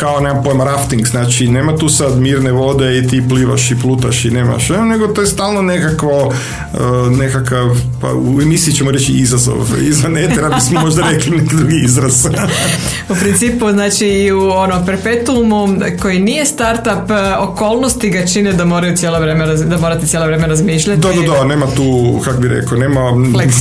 kao, 0.00 0.20
nemam 0.20 0.44
pojma, 0.44 0.64
rafting, 0.64 1.06
znači 1.06 1.48
nema 1.48 1.76
tu 1.76 1.88
sad 1.88 2.18
mirne 2.18 2.52
vode 2.52 2.98
i 2.98 3.08
ti 3.08 3.22
plivaš 3.28 3.70
i 3.70 3.80
plutaš 3.80 4.24
i 4.24 4.30
nemaš, 4.30 4.68
ne, 4.68 4.84
nego 4.84 5.06
to 5.06 5.20
je 5.20 5.26
stalno 5.26 5.62
nekako, 5.62 6.26
uh, 6.26 7.18
nekakav, 7.18 7.76
pa 8.00 8.14
u 8.14 8.40
emisiji 8.42 8.74
ćemo 8.74 8.90
reći 8.90 9.12
izazov, 9.12 9.66
izvan 9.80 10.16
etera 10.16 10.48
bismo 10.48 10.80
možda 10.80 11.10
rekli 11.10 11.30
neki 11.30 11.56
drugi 11.56 11.76
izraz. 11.84 12.26
u 13.10 13.14
principu, 13.14 13.70
znači 13.70 14.06
i 14.06 14.32
u 14.32 14.50
ono 14.50 14.86
perpetuumu 14.86 15.68
koji 16.02 16.18
nije 16.18 16.46
startup, 16.46 17.10
e, 17.10 17.36
okolnosti 17.38 18.10
ga 18.10 18.26
čine 18.26 18.52
da 18.52 18.64
moraju 18.64 18.96
cijelo 18.96 19.20
vrijeme, 19.20 19.46
da 19.46 19.78
morate 19.78 20.06
cijelo 20.06 20.26
vrijeme 20.26 20.46
razmišljati. 20.46 21.00
Da, 21.00 21.08
da, 21.08 21.38
da, 21.38 21.44
nema 21.44 21.66
tu, 21.76 22.20
kak 22.24 22.40
bi 22.40 22.48
rekao, 22.48 22.78
nema 22.78 23.00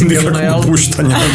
nikakvog 0.09 0.65
puštanja. 0.65 1.17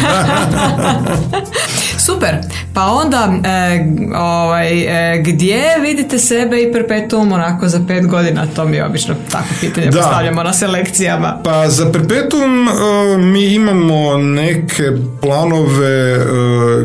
Super, 2.05 2.35
pa 2.73 2.85
onda 2.85 3.33
e, 3.43 3.85
ovaj, 4.15 4.81
e, 4.81 4.85
gdje 5.23 5.61
vidite 5.81 6.19
sebe 6.19 6.61
i 6.61 6.71
perpetuum 6.71 7.31
onako 7.31 7.67
za 7.67 7.79
pet 7.87 8.07
godina? 8.07 8.47
To 8.55 8.65
mi 8.65 8.77
je 8.77 8.85
obično 8.85 9.15
tako 9.31 9.47
pitanje 9.59 9.87
da. 9.87 9.97
postavljamo 9.97 10.43
na 10.43 10.53
selekcijama. 10.53 11.39
Pa 11.43 11.69
za 11.69 11.91
perpetuum 11.91 12.67
e, 12.67 13.17
mi 13.17 13.45
imamo 13.45 14.17
neke 14.17 14.83
planove 15.21 16.19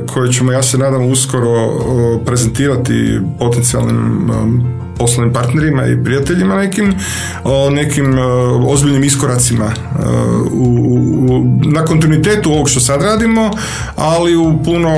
koje 0.06 0.32
ćemo 0.32 0.52
ja 0.52 0.62
se 0.62 0.78
nadam 0.78 1.10
uskoro 1.10 1.70
prezentirati 2.26 3.20
potencijalnim 3.38 4.30
poslovnim 5.00 5.32
partnerima 5.32 5.86
i 5.86 6.04
prijateljima 6.04 6.56
nekim, 6.56 6.94
o 7.44 7.70
nekim 7.70 8.18
ozbiljnim 8.66 9.04
iskoracima 9.04 9.72
u, 10.52 10.64
u, 11.30 11.44
na 11.72 11.84
kontinuitetu 11.84 12.52
ovog 12.52 12.68
što 12.68 12.80
sad 12.80 13.02
radimo, 13.02 13.50
ali 13.96 14.36
u 14.36 14.62
puno, 14.64 14.90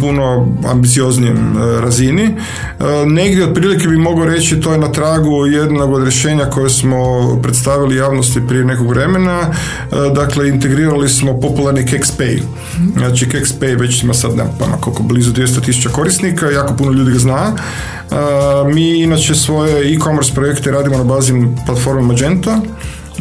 puno 0.00 0.46
ambicioznijem 0.70 1.56
razini. 1.80 2.34
Negdje 3.06 3.44
otprilike 3.44 3.88
bi 3.88 3.96
mogao 3.96 4.24
reći 4.24 4.60
to 4.60 4.72
je 4.72 4.78
na 4.78 4.92
tragu 4.92 5.46
jednog 5.46 5.92
od 5.92 6.02
rješenja 6.02 6.44
koje 6.44 6.70
smo 6.70 6.98
predstavili 7.42 7.96
javnosti 7.96 8.40
prije 8.48 8.64
nekog 8.64 8.88
vremena. 8.88 9.40
Dakle, 10.14 10.48
integrirali 10.48 11.08
smo 11.08 11.40
popularni 11.40 11.86
KexPay. 11.86 12.42
Znači, 12.96 13.26
KexPay 13.26 13.80
već 13.80 14.02
ima 14.02 14.14
sad, 14.14 14.36
nema 14.36 14.50
pa 14.58 14.64
koliko, 14.80 15.02
blizu 15.02 15.32
200 15.32 15.64
tisuća 15.64 15.88
korisnika, 15.88 16.46
jako 16.46 16.74
puno 16.74 16.92
ljudi 16.92 17.12
ga 17.12 17.18
zna. 17.18 17.52
Mi 18.72 19.02
inače 19.02 19.34
svoje 19.34 19.94
e-commerce 19.94 20.34
projekte 20.34 20.70
radimo 20.70 20.98
na 20.98 21.04
bazi 21.04 21.32
platforme 21.66 22.02
Magento 22.02 22.50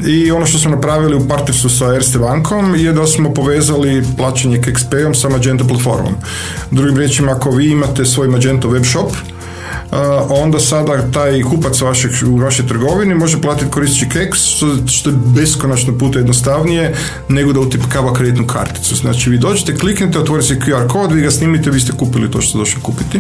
i 0.08 0.32
ono 0.32 0.46
što 0.46 0.58
smo 0.58 0.72
napravili 0.72 1.16
u 1.16 1.28
partnerstvu 1.28 1.70
sa 1.70 1.96
Erste 1.96 2.20
bankom 2.20 2.76
je 2.76 2.94
da 2.94 3.08
smo 3.08 3.34
povezali 3.34 4.04
plaćanje 4.18 4.62
KXP-om 4.62 5.16
sa 5.16 5.30
Magento 5.30 5.68
platformom. 5.68 6.14
Drugim 6.72 6.98
riječima, 6.98 7.32
ako 7.32 7.52
vi 7.52 7.72
imate 7.72 8.06
svoj 8.06 8.28
Magento 8.28 8.70
web 8.70 8.86
shop, 8.86 9.12
onda 10.30 10.60
sada 10.60 11.12
taj 11.12 11.42
kupac 11.42 11.82
vašeg, 11.82 12.12
u 12.28 12.38
vašoj 12.38 12.68
trgovini 12.68 13.16
može 13.16 13.42
platiti 13.42 13.72
koristeći 13.72 14.10
keks, 14.10 14.40
što 14.88 15.10
je 15.10 15.16
beskonačno 15.26 15.98
puta 15.98 16.20
jednostavnije 16.20 16.96
nego 17.30 17.54
da 17.54 17.60
utipkava 17.60 18.14
kreditnu 18.14 18.48
karticu. 18.48 18.96
Znači 18.96 19.30
vi 19.30 19.38
dođete, 19.38 19.78
kliknete, 19.78 20.20
otvori 20.20 20.44
se 20.44 20.56
QR 20.56 20.88
kod, 20.88 21.12
vi 21.12 21.22
ga 21.22 21.32
snimite, 21.32 21.70
vi 21.70 21.80
ste 21.80 21.92
kupili 21.92 22.32
to 22.32 22.42
što 22.42 22.50
ste 22.50 22.58
došli 22.58 22.82
kupiti 22.82 23.20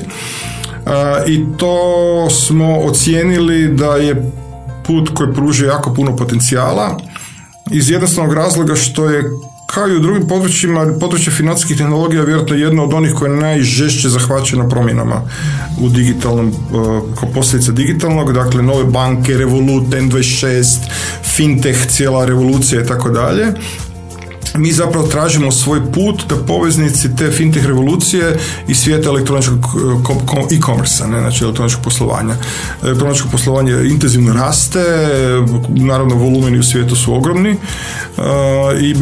i 1.28 1.46
to 1.58 2.30
smo 2.30 2.78
ocijenili 2.78 3.68
da 3.68 3.96
je 3.96 4.32
put 4.88 5.10
koji 5.14 5.34
pružuje 5.34 5.68
jako 5.68 5.94
puno 5.94 6.16
potencijala 6.16 6.98
iz 7.72 7.90
jednostavnog 7.90 8.34
razloga 8.34 8.76
što 8.76 9.10
je 9.10 9.24
kao 9.74 9.88
i 9.88 9.96
u 9.96 10.00
drugim 10.00 10.28
područjima, 10.28 10.94
područje 11.00 11.34
financijskih 11.34 11.78
tehnologija 11.78 12.24
vjerojatno 12.24 12.56
jedno 12.56 12.84
od 12.84 12.94
onih 12.94 13.14
koje 13.14 13.32
je 13.32 13.38
najžešće 13.38 14.10
zahvaćeno 14.10 14.70
promjenama 14.70 15.22
u 15.82 15.90
digitalnom, 15.90 16.54
kao 17.20 17.30
posljedica 17.34 17.72
digitalnog, 17.72 18.34
dakle 18.34 18.64
nove 18.64 18.84
banke, 18.84 19.38
Revolut, 19.38 19.84
N26, 19.84 20.78
fintech, 21.36 21.88
cijela 21.88 22.26
revolucija 22.26 22.82
i 22.82 22.86
tako 22.86 23.10
dalje 23.10 23.46
mi 24.56 24.72
zapravo 24.72 25.08
tražimo 25.08 25.52
svoj 25.52 25.92
put 25.92 26.24
da 26.30 26.36
poveznici 26.36 27.16
te 27.16 27.32
fintech 27.32 27.66
revolucije 27.66 28.40
i 28.68 28.76
svijeta 28.76 29.10
elektroničkog 29.10 29.60
eh, 30.52 30.56
e-commerce, 30.56 31.08
ne, 31.08 31.20
znači 31.20 31.44
elektroničkog 31.44 31.84
poslovanja. 31.84 32.36
Elektroničko 32.84 33.28
poslovanje 33.32 33.74
intenzivno 33.86 34.34
raste, 34.34 34.84
naravno 35.70 36.16
volumeni 36.16 36.60
u 36.60 36.64
svijetu 36.64 36.96
su 36.96 37.16
ogromni 37.16 37.50
eh, 37.50 38.22
i 38.82 38.96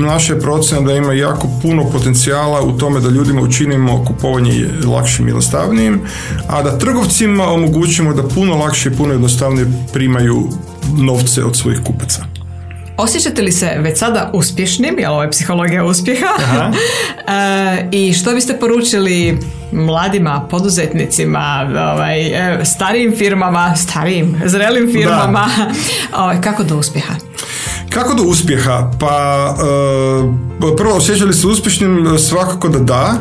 naša 0.00 0.34
je 0.34 0.40
da 0.84 0.94
ima 0.94 1.12
jako 1.12 1.48
puno 1.62 1.90
potencijala 1.90 2.62
u 2.62 2.78
tome 2.78 3.00
da 3.00 3.08
ljudima 3.08 3.40
učinimo 3.40 4.04
kupovanje 4.04 4.68
lakšim 4.86 5.26
i 5.26 5.30
jednostavnijim, 5.30 6.00
a 6.48 6.62
da 6.62 6.78
trgovcima 6.78 7.44
omogućimo 7.44 8.14
da 8.14 8.28
puno 8.28 8.56
lakše 8.56 8.88
i 8.88 8.96
puno 8.96 9.12
jednostavnije 9.12 9.66
primaju 9.92 10.48
novce 10.96 11.44
od 11.44 11.56
svojih 11.56 11.80
kupaca. 11.84 12.39
Osjećate 13.02 13.42
li 13.42 13.52
se 13.52 13.76
već 13.78 13.98
sada 13.98 14.30
uspješnim, 14.32 14.98
jer 14.98 15.10
ovo 15.10 15.22
je 15.22 15.30
psihologija 15.30 15.84
uspjeha, 15.84 16.26
e, 17.28 17.88
i 17.92 18.12
što 18.12 18.34
biste 18.34 18.58
poručili 18.58 19.38
mladima, 19.72 20.46
poduzetnicima, 20.50 21.70
ovaj, 21.94 22.26
e, 22.26 22.64
starijim 22.64 23.16
firmama, 23.16 23.76
starijim, 23.76 24.42
zrelim 24.44 24.92
firmama, 24.92 25.46
ovaj, 26.16 26.40
kako 26.40 26.62
do 26.62 26.76
uspjeha? 26.76 27.14
Kako 27.90 28.14
do 28.14 28.22
uspjeha? 28.22 28.90
Pa 29.00 29.46
e, 30.62 30.76
prvo 30.76 30.96
osjećali 30.96 31.34
se 31.34 31.46
uspješnim 31.46 32.18
svakako 32.18 32.68
da 32.68 32.78
da. 32.78 33.14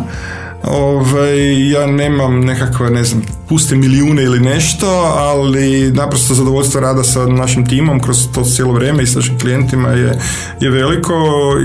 Ovaj, 0.63 1.69
ja 1.71 1.87
nemam 1.87 2.39
nekakve, 2.39 2.89
ne 2.89 3.03
znam, 3.03 3.21
puste 3.49 3.75
milijune 3.75 4.23
ili 4.23 4.39
nešto, 4.39 4.87
ali 5.17 5.91
naprosto 5.91 6.33
zadovoljstvo 6.33 6.81
rada 6.81 7.03
sa 7.03 7.25
našim 7.25 7.65
timom 7.65 7.99
kroz 7.99 8.27
to 8.33 8.43
cijelo 8.43 8.73
vrijeme 8.73 9.03
i 9.03 9.07
s 9.07 9.15
našim 9.15 9.39
klijentima 9.39 9.89
je, 9.89 10.19
je 10.59 10.69
veliko 10.69 11.13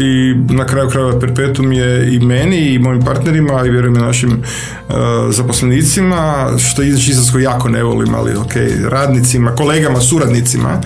i 0.02 0.34
na 0.52 0.66
kraju 0.66 0.88
krajeva 0.90 1.20
Perpetuum 1.20 1.72
je 1.72 2.14
i 2.14 2.20
meni 2.20 2.74
i 2.74 2.78
mojim 2.78 3.04
partnerima 3.04 3.66
i 3.66 3.70
vjerujem 3.70 3.96
i 3.96 4.00
našim 4.00 4.30
uh, 4.32 4.94
zaposlenicima, 5.30 6.48
što 6.58 6.82
iz 6.82 7.08
Izraelsko 7.08 7.38
jako 7.38 7.68
ne 7.68 7.82
volim, 7.82 8.14
ali 8.14 8.36
ok, 8.36 8.52
radnicima, 8.88 9.54
kolegama, 9.54 10.00
suradnicima, 10.00 10.80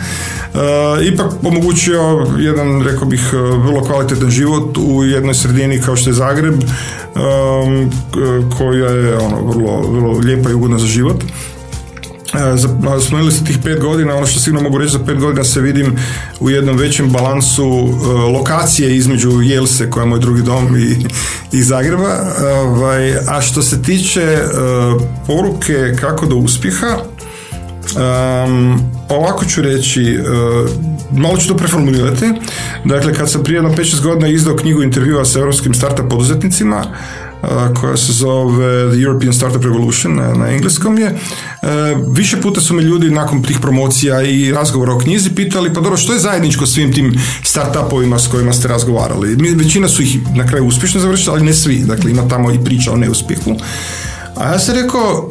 uh, 0.55 0.61
ipak 1.07 1.33
omogućio 1.43 2.27
jedan, 2.39 2.83
rekao 2.83 3.09
bih, 3.09 3.31
uh, 3.33 3.65
vrlo 3.65 3.83
kvalitetan 3.83 4.31
život 4.31 4.79
u 4.79 5.05
jednoj 5.05 5.35
sredini 5.35 5.81
kao 5.81 5.97
što 5.97 6.11
je 6.11 6.15
Zagreb, 6.15 6.55
um, 6.55 7.91
koja 8.59 8.91
je 8.91 9.19
ono, 9.19 9.47
vrlo, 9.47 9.91
vrlo 9.91 10.19
lijepa 10.19 10.51
i 10.51 10.55
ugodna 10.55 10.79
za 10.79 10.87
život. 10.87 11.25
E, 12.35 13.01
spomenuli 13.01 13.33
ste 13.33 13.45
tih 13.45 13.59
pet 13.65 13.81
godina, 13.81 14.17
ono 14.17 14.27
što 14.27 14.41
sigurno 14.41 14.63
mogu 14.63 14.79
reći 14.79 14.93
za 14.93 14.99
pet 15.07 15.19
godina 15.19 15.45
se 15.45 15.61
vidim 15.61 15.97
u 16.41 16.51
jednom 16.51 16.77
većem 16.77 17.11
balansu 17.11 17.65
e, 17.65 18.09
lokacije 18.09 18.97
između 18.97 19.43
Jelse 19.43 19.91
koja 19.91 20.03
je 20.03 20.09
moj 20.09 20.19
drugi 20.19 20.43
dom 20.43 20.77
i, 20.77 21.07
i 21.53 21.63
Zagreba. 21.63 22.17
Ovaj, 22.65 23.15
a 23.29 23.41
što 23.41 23.63
se 23.63 23.83
tiče 23.83 24.23
e, 24.23 24.47
poruke 25.27 25.95
kako 26.01 26.27
do 26.27 26.37
uspjeha, 26.37 26.97
ovako 29.09 29.45
ću 29.45 29.63
reći, 29.63 30.19
malo 31.11 31.37
ću 31.37 31.49
to 31.49 31.57
preformulirati. 31.57 32.27
Dakle, 32.85 33.15
kad 33.15 33.31
sam 33.31 33.45
prije 33.45 33.57
jedno 33.57 33.71
5-6 33.71 34.03
godina 34.03 34.29
izdao 34.29 34.57
knjigu 34.57 34.83
intervjua 34.83 35.25
sa 35.25 35.39
europskim 35.39 35.75
startup 35.75 36.11
poduzetnicima, 36.11 36.85
koja 37.81 37.97
se 37.97 38.13
zove 38.13 38.93
The 38.93 39.03
European 39.03 39.33
Startup 39.33 39.65
Revolution 39.65 40.17
na, 40.17 40.49
engleskom 40.49 40.99
je. 40.99 41.19
Više 42.09 42.41
puta 42.41 42.61
su 42.61 42.75
me 42.75 42.83
ljudi 42.83 43.11
nakon 43.11 43.43
tih 43.43 43.59
promocija 43.61 44.23
i 44.23 44.53
razgovora 44.53 44.93
o 44.93 44.99
knjizi 44.99 45.31
pitali 45.35 45.75
pa 45.75 45.81
dobro 45.81 45.97
što 45.97 46.13
je 46.13 46.19
zajedničko 46.19 46.67
svim 46.67 46.93
tim 46.93 47.21
startupovima 47.43 48.19
s 48.19 48.29
kojima 48.29 48.53
ste 48.53 48.69
razgovarali. 48.69 49.37
Većina 49.55 49.89
su 49.89 50.03
ih 50.03 50.37
na 50.37 50.47
kraju 50.47 50.67
uspješno 50.67 51.01
završili, 51.01 51.37
ali 51.37 51.45
ne 51.45 51.55
svi. 51.55 51.79
Dakle, 51.79 52.11
ima 52.11 52.29
tamo 52.29 52.51
i 52.51 52.65
priča 52.65 52.93
o 52.93 52.97
neuspjehu. 52.97 53.57
A 54.37 54.53
ja 54.53 54.59
sam 54.59 54.75
rekao, 54.75 55.29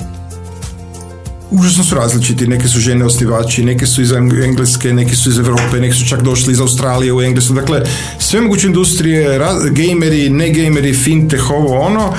užasno 1.51 1.83
su 1.83 1.95
različiti. 1.95 2.47
Neke 2.47 2.67
su 2.67 2.79
žene 2.79 3.05
osnivači, 3.05 3.63
neke 3.63 3.85
su 3.85 4.01
iz 4.01 4.11
Engleske, 4.11 4.93
neke 4.93 5.15
su 5.15 5.29
iz 5.29 5.37
Europe, 5.37 5.79
neke 5.79 5.93
su 5.93 6.07
čak 6.07 6.21
došli 6.21 6.53
iz 6.53 6.59
Australije 6.59 7.13
u 7.13 7.21
Englesku. 7.21 7.53
Dakle, 7.53 7.81
sve 8.19 8.41
moguće 8.41 8.67
industrije, 8.67 9.39
gameri, 9.71 10.29
ne 10.29 10.49
gameri, 10.49 10.93
fintech, 10.93 11.49
ovo 11.49 11.79
ono, 11.79 12.13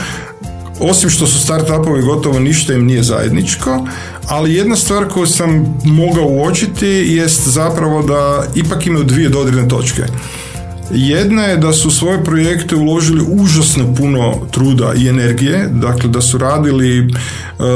osim 0.80 1.10
što 1.10 1.26
su 1.26 1.38
startupovi 1.38 2.02
gotovo 2.02 2.38
ništa 2.38 2.74
im 2.74 2.86
nije 2.86 3.02
zajedničko, 3.02 3.86
ali 4.26 4.54
jedna 4.54 4.76
stvar 4.76 5.08
koju 5.08 5.26
sam 5.26 5.78
mogao 5.84 6.26
uočiti 6.26 6.86
jest 6.86 7.48
zapravo 7.48 8.02
da 8.02 8.44
ipak 8.54 8.86
imaju 8.86 9.04
dvije 9.04 9.28
dodirne 9.28 9.68
točke. 9.68 10.02
Jedna 10.90 11.42
je 11.42 11.57
da 11.57 11.72
su 11.72 11.90
svoje 11.90 12.24
projekte 12.24 12.77
uložili 12.77 13.24
užasno 13.29 13.94
puno 13.94 14.35
truda 14.51 14.92
i 14.96 15.09
energije, 15.09 15.68
dakle 15.72 16.09
da 16.09 16.20
su 16.20 16.38
radili 16.38 17.01
uh, 17.01 17.66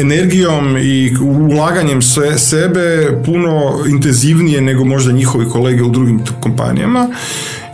energijom 0.00 0.76
i 0.76 1.16
ulaganjem 1.20 2.02
sve, 2.02 2.38
sebe 2.38 3.18
puno 3.24 3.84
intenzivnije 3.88 4.60
nego 4.60 4.84
možda 4.84 5.12
njihovi 5.12 5.48
kolege 5.48 5.82
u 5.82 5.90
drugim 5.90 6.20
kompanijama. 6.40 7.08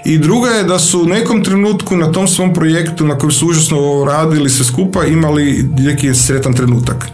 I 0.04 0.18
druga 0.18 0.48
je 0.48 0.64
da 0.64 0.78
su 0.78 1.02
u 1.02 1.06
nekom 1.06 1.44
trenutku 1.44 1.96
na 1.96 2.12
tom 2.12 2.28
svom 2.28 2.54
projektu 2.54 3.06
na 3.06 3.18
kojem 3.18 3.30
su 3.30 3.46
užasno 3.46 4.04
radili 4.06 4.50
se 4.50 4.64
skupa 4.64 5.04
imali 5.04 5.68
neki 5.78 6.14
sretan 6.14 6.54
trenutak. 6.54 7.08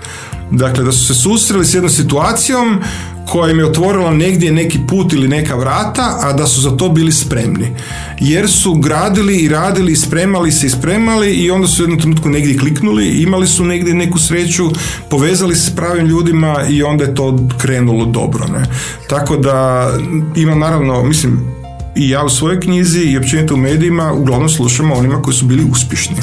Dakle, 0.50 0.84
da 0.84 0.92
su 0.92 1.06
se 1.06 1.14
susreli 1.14 1.66
s 1.66 1.74
jednom 1.74 1.90
situacijom 1.90 2.80
koja 3.26 3.50
im 3.50 3.58
je 3.58 3.66
otvorila 3.66 4.10
negdje 4.10 4.52
neki 4.52 4.78
put 4.88 5.12
ili 5.12 5.28
neka 5.28 5.56
vrata, 5.56 6.18
a 6.20 6.32
da 6.32 6.46
su 6.46 6.60
za 6.60 6.76
to 6.76 6.88
bili 6.88 7.12
spremni. 7.12 7.76
Jer 8.20 8.50
su 8.50 8.74
gradili 8.74 9.36
i 9.36 9.48
radili 9.48 9.92
i 9.92 9.96
spremali 9.96 10.52
se 10.52 10.66
i 10.66 10.70
spremali 10.70 11.32
i 11.32 11.50
onda 11.50 11.68
su 11.68 11.82
u 11.82 11.84
jednom 11.84 11.98
trenutku 12.00 12.28
negdje 12.28 12.58
kliknuli, 12.58 13.08
imali 13.08 13.46
su 13.46 13.64
negdje 13.64 13.94
neku 13.94 14.18
sreću, 14.18 14.70
povezali 15.08 15.54
se 15.54 15.70
s 15.70 15.76
pravim 15.76 16.06
ljudima 16.06 16.56
i 16.70 16.82
onda 16.82 17.04
je 17.04 17.14
to 17.14 17.38
krenulo 17.58 18.04
dobro. 18.04 18.46
Ne? 18.46 18.64
Tako 19.08 19.36
da 19.36 19.88
ima 20.36 20.54
naravno, 20.54 21.04
mislim, 21.04 21.63
i 21.94 22.08
ja 22.08 22.24
u 22.24 22.28
svojoj 22.28 22.60
knjizi 22.60 23.00
i 23.00 23.18
općenito 23.18 23.54
u 23.54 23.56
medijima 23.56 24.12
uglavnom 24.12 24.48
slušamo 24.48 24.94
onima 24.94 25.22
koji 25.22 25.34
su 25.34 25.44
bili 25.44 25.66
uspješni. 25.72 26.16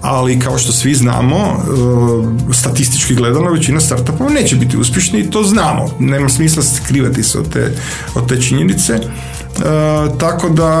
Ali 0.00 0.38
kao 0.38 0.58
što 0.58 0.72
svi 0.72 0.94
znamo, 0.94 1.36
e, 1.36 2.52
statistički 2.52 3.14
gledano 3.14 3.50
većina 3.50 3.80
startupova 3.80 4.30
neće 4.30 4.56
biti 4.56 4.76
uspješni 4.76 5.20
i 5.20 5.30
to 5.30 5.42
znamo. 5.42 5.86
Nema 5.98 6.28
smisla 6.28 6.62
skrivati 6.62 7.22
se 7.22 7.38
od 7.38 7.52
te, 7.52 7.72
od 8.14 8.28
te 8.28 8.40
činjenice. 8.40 8.92
E, 8.92 9.00
tako 10.18 10.48
da 10.48 10.72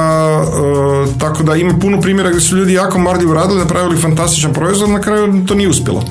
e, 1.06 1.18
tako 1.18 1.42
da 1.42 1.54
ima 1.54 1.78
puno 1.80 2.00
primjera 2.00 2.30
gdje 2.30 2.40
su 2.40 2.56
ljudi 2.56 2.72
jako 2.72 2.98
marljivo 2.98 3.34
radili, 3.34 3.58
napravili 3.58 4.00
fantastičan 4.00 4.52
proizvod, 4.52 4.90
na 4.90 5.00
kraju 5.00 5.44
to 5.46 5.54
nije 5.54 5.68
uspjelo. 5.68 6.04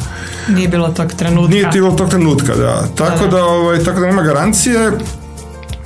Nije 0.49 0.68
bilo 0.68 0.88
tog 0.88 1.14
trenutka. 1.14 1.53
Nije 1.53 1.70
bilo 1.74 1.91
tog 1.91 2.10
trenutka, 2.10 2.56
da. 2.56 2.88
Tako 2.95 3.28
da, 3.28 3.45
ovaj, 3.45 3.84
tako 3.84 3.99
da 3.99 4.06
nema 4.06 4.22
garancije. 4.22 4.91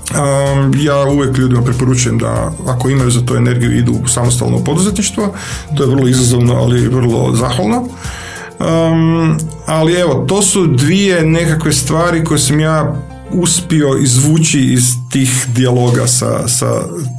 Um, 0.09 0.73
ja 0.77 1.05
uvijek 1.05 1.37
ljudima 1.37 1.61
preporučujem 1.61 2.17
da 2.17 2.51
ako 2.67 2.89
imaju 2.89 3.11
za 3.11 3.21
to 3.21 3.35
energiju 3.35 3.77
idu 3.77 4.07
samostalno 4.07 4.57
u 4.57 4.63
poduzetništvo, 4.63 5.33
to 5.77 5.83
je 5.83 5.89
vrlo 5.89 6.07
izazovno 6.07 6.53
ali 6.55 6.87
vrlo 6.87 7.35
zahvalno. 7.35 7.87
Um, 8.59 9.37
ali 9.65 9.93
evo, 9.93 10.25
to 10.27 10.41
su 10.41 10.67
dvije 10.67 11.25
nekakve 11.25 11.73
stvari 11.73 12.23
koje 12.23 12.39
sam 12.39 12.59
ja 12.59 12.95
uspio 13.31 13.97
izvući 14.01 14.59
iz 14.59 14.83
tih 15.09 15.45
dijaloga 15.47 16.07
sa, 16.07 16.47
sa 16.47 16.65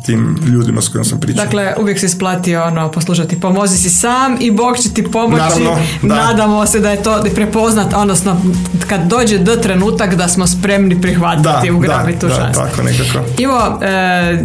tim 0.07 0.39
ljudima 0.47 0.83
s 0.83 0.89
kojima 0.89 1.05
sam 1.05 1.21
pričao. 1.21 1.45
Dakle, 1.45 1.75
uvijek 1.81 2.01
se 2.01 2.07
isplati 2.07 2.57
ono, 2.57 2.91
poslušati, 2.91 3.41
pomozi 3.41 3.79
si 3.79 3.91
sam 3.91 4.37
i 4.41 4.51
Bog 4.51 4.79
će 4.79 4.91
ti 4.91 5.03
pomoći. 5.03 5.43
Naravno, 5.43 5.79
da. 6.03 6.15
Nadamo 6.15 6.67
se 6.67 6.81
da 6.81 6.91
je 6.91 7.03
to 7.03 7.23
prepoznat, 7.35 7.95
odnosno 7.97 8.41
kad 8.89 9.01
dođe 9.07 9.39
do 9.39 9.57
trenutak 9.57 10.15
da 10.15 10.29
smo 10.29 10.47
spremni 10.47 11.01
prihvatiti, 11.01 11.69
da, 11.69 11.75
ugrabiti 11.77 12.19
tu 12.19 12.29
da, 12.29 12.53
tako 12.53 12.83
nekako. 12.83 13.25
Ivo, 13.39 13.79
e, 13.83 14.45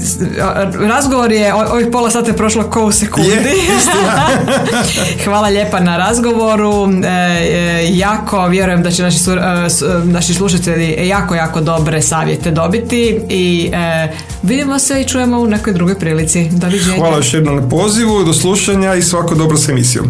razgovor 0.87 1.31
je, 1.31 1.53
ovih 1.53 1.87
pola 1.91 2.11
sata 2.11 2.31
je 2.31 2.37
prošlo 2.37 2.63
ko 2.63 2.85
u 2.85 2.91
sekundi. 2.91 3.29
Je. 3.29 3.43
Hvala 5.25 5.47
lijepa 5.47 5.79
na 5.79 5.97
razgovoru. 5.97 6.89
E, 7.03 7.07
e, 7.07 7.89
jako 7.93 8.47
vjerujem 8.47 8.83
da 8.83 8.91
će 8.91 9.03
naši, 9.03 9.19
su- 9.19 9.31
e, 9.31 9.35
e, 9.35 10.05
naši 10.05 10.33
slušatelji 10.33 11.07
jako, 11.07 11.35
jako 11.35 11.61
dobre 11.61 12.01
savjete 12.01 12.51
dobiti 12.51 13.19
i 13.35 13.71
e, 13.73 14.07
vidimo 14.43 14.79
se 14.79 15.01
i 15.01 15.07
čujemo 15.07 15.39
u 15.39 15.47
nekoj 15.47 15.73
drugoj 15.73 15.99
prilici. 15.99 16.49
Doviđenja. 16.51 16.97
Hvala 16.97 17.17
još 17.17 17.33
jednom 17.33 17.55
na 17.55 17.69
pozivu, 17.69 18.23
do 18.23 18.33
slušanja 18.33 18.95
i 18.95 19.01
svako 19.01 19.35
dobro 19.35 19.57
s 19.57 19.69
emisijom. 19.69 20.03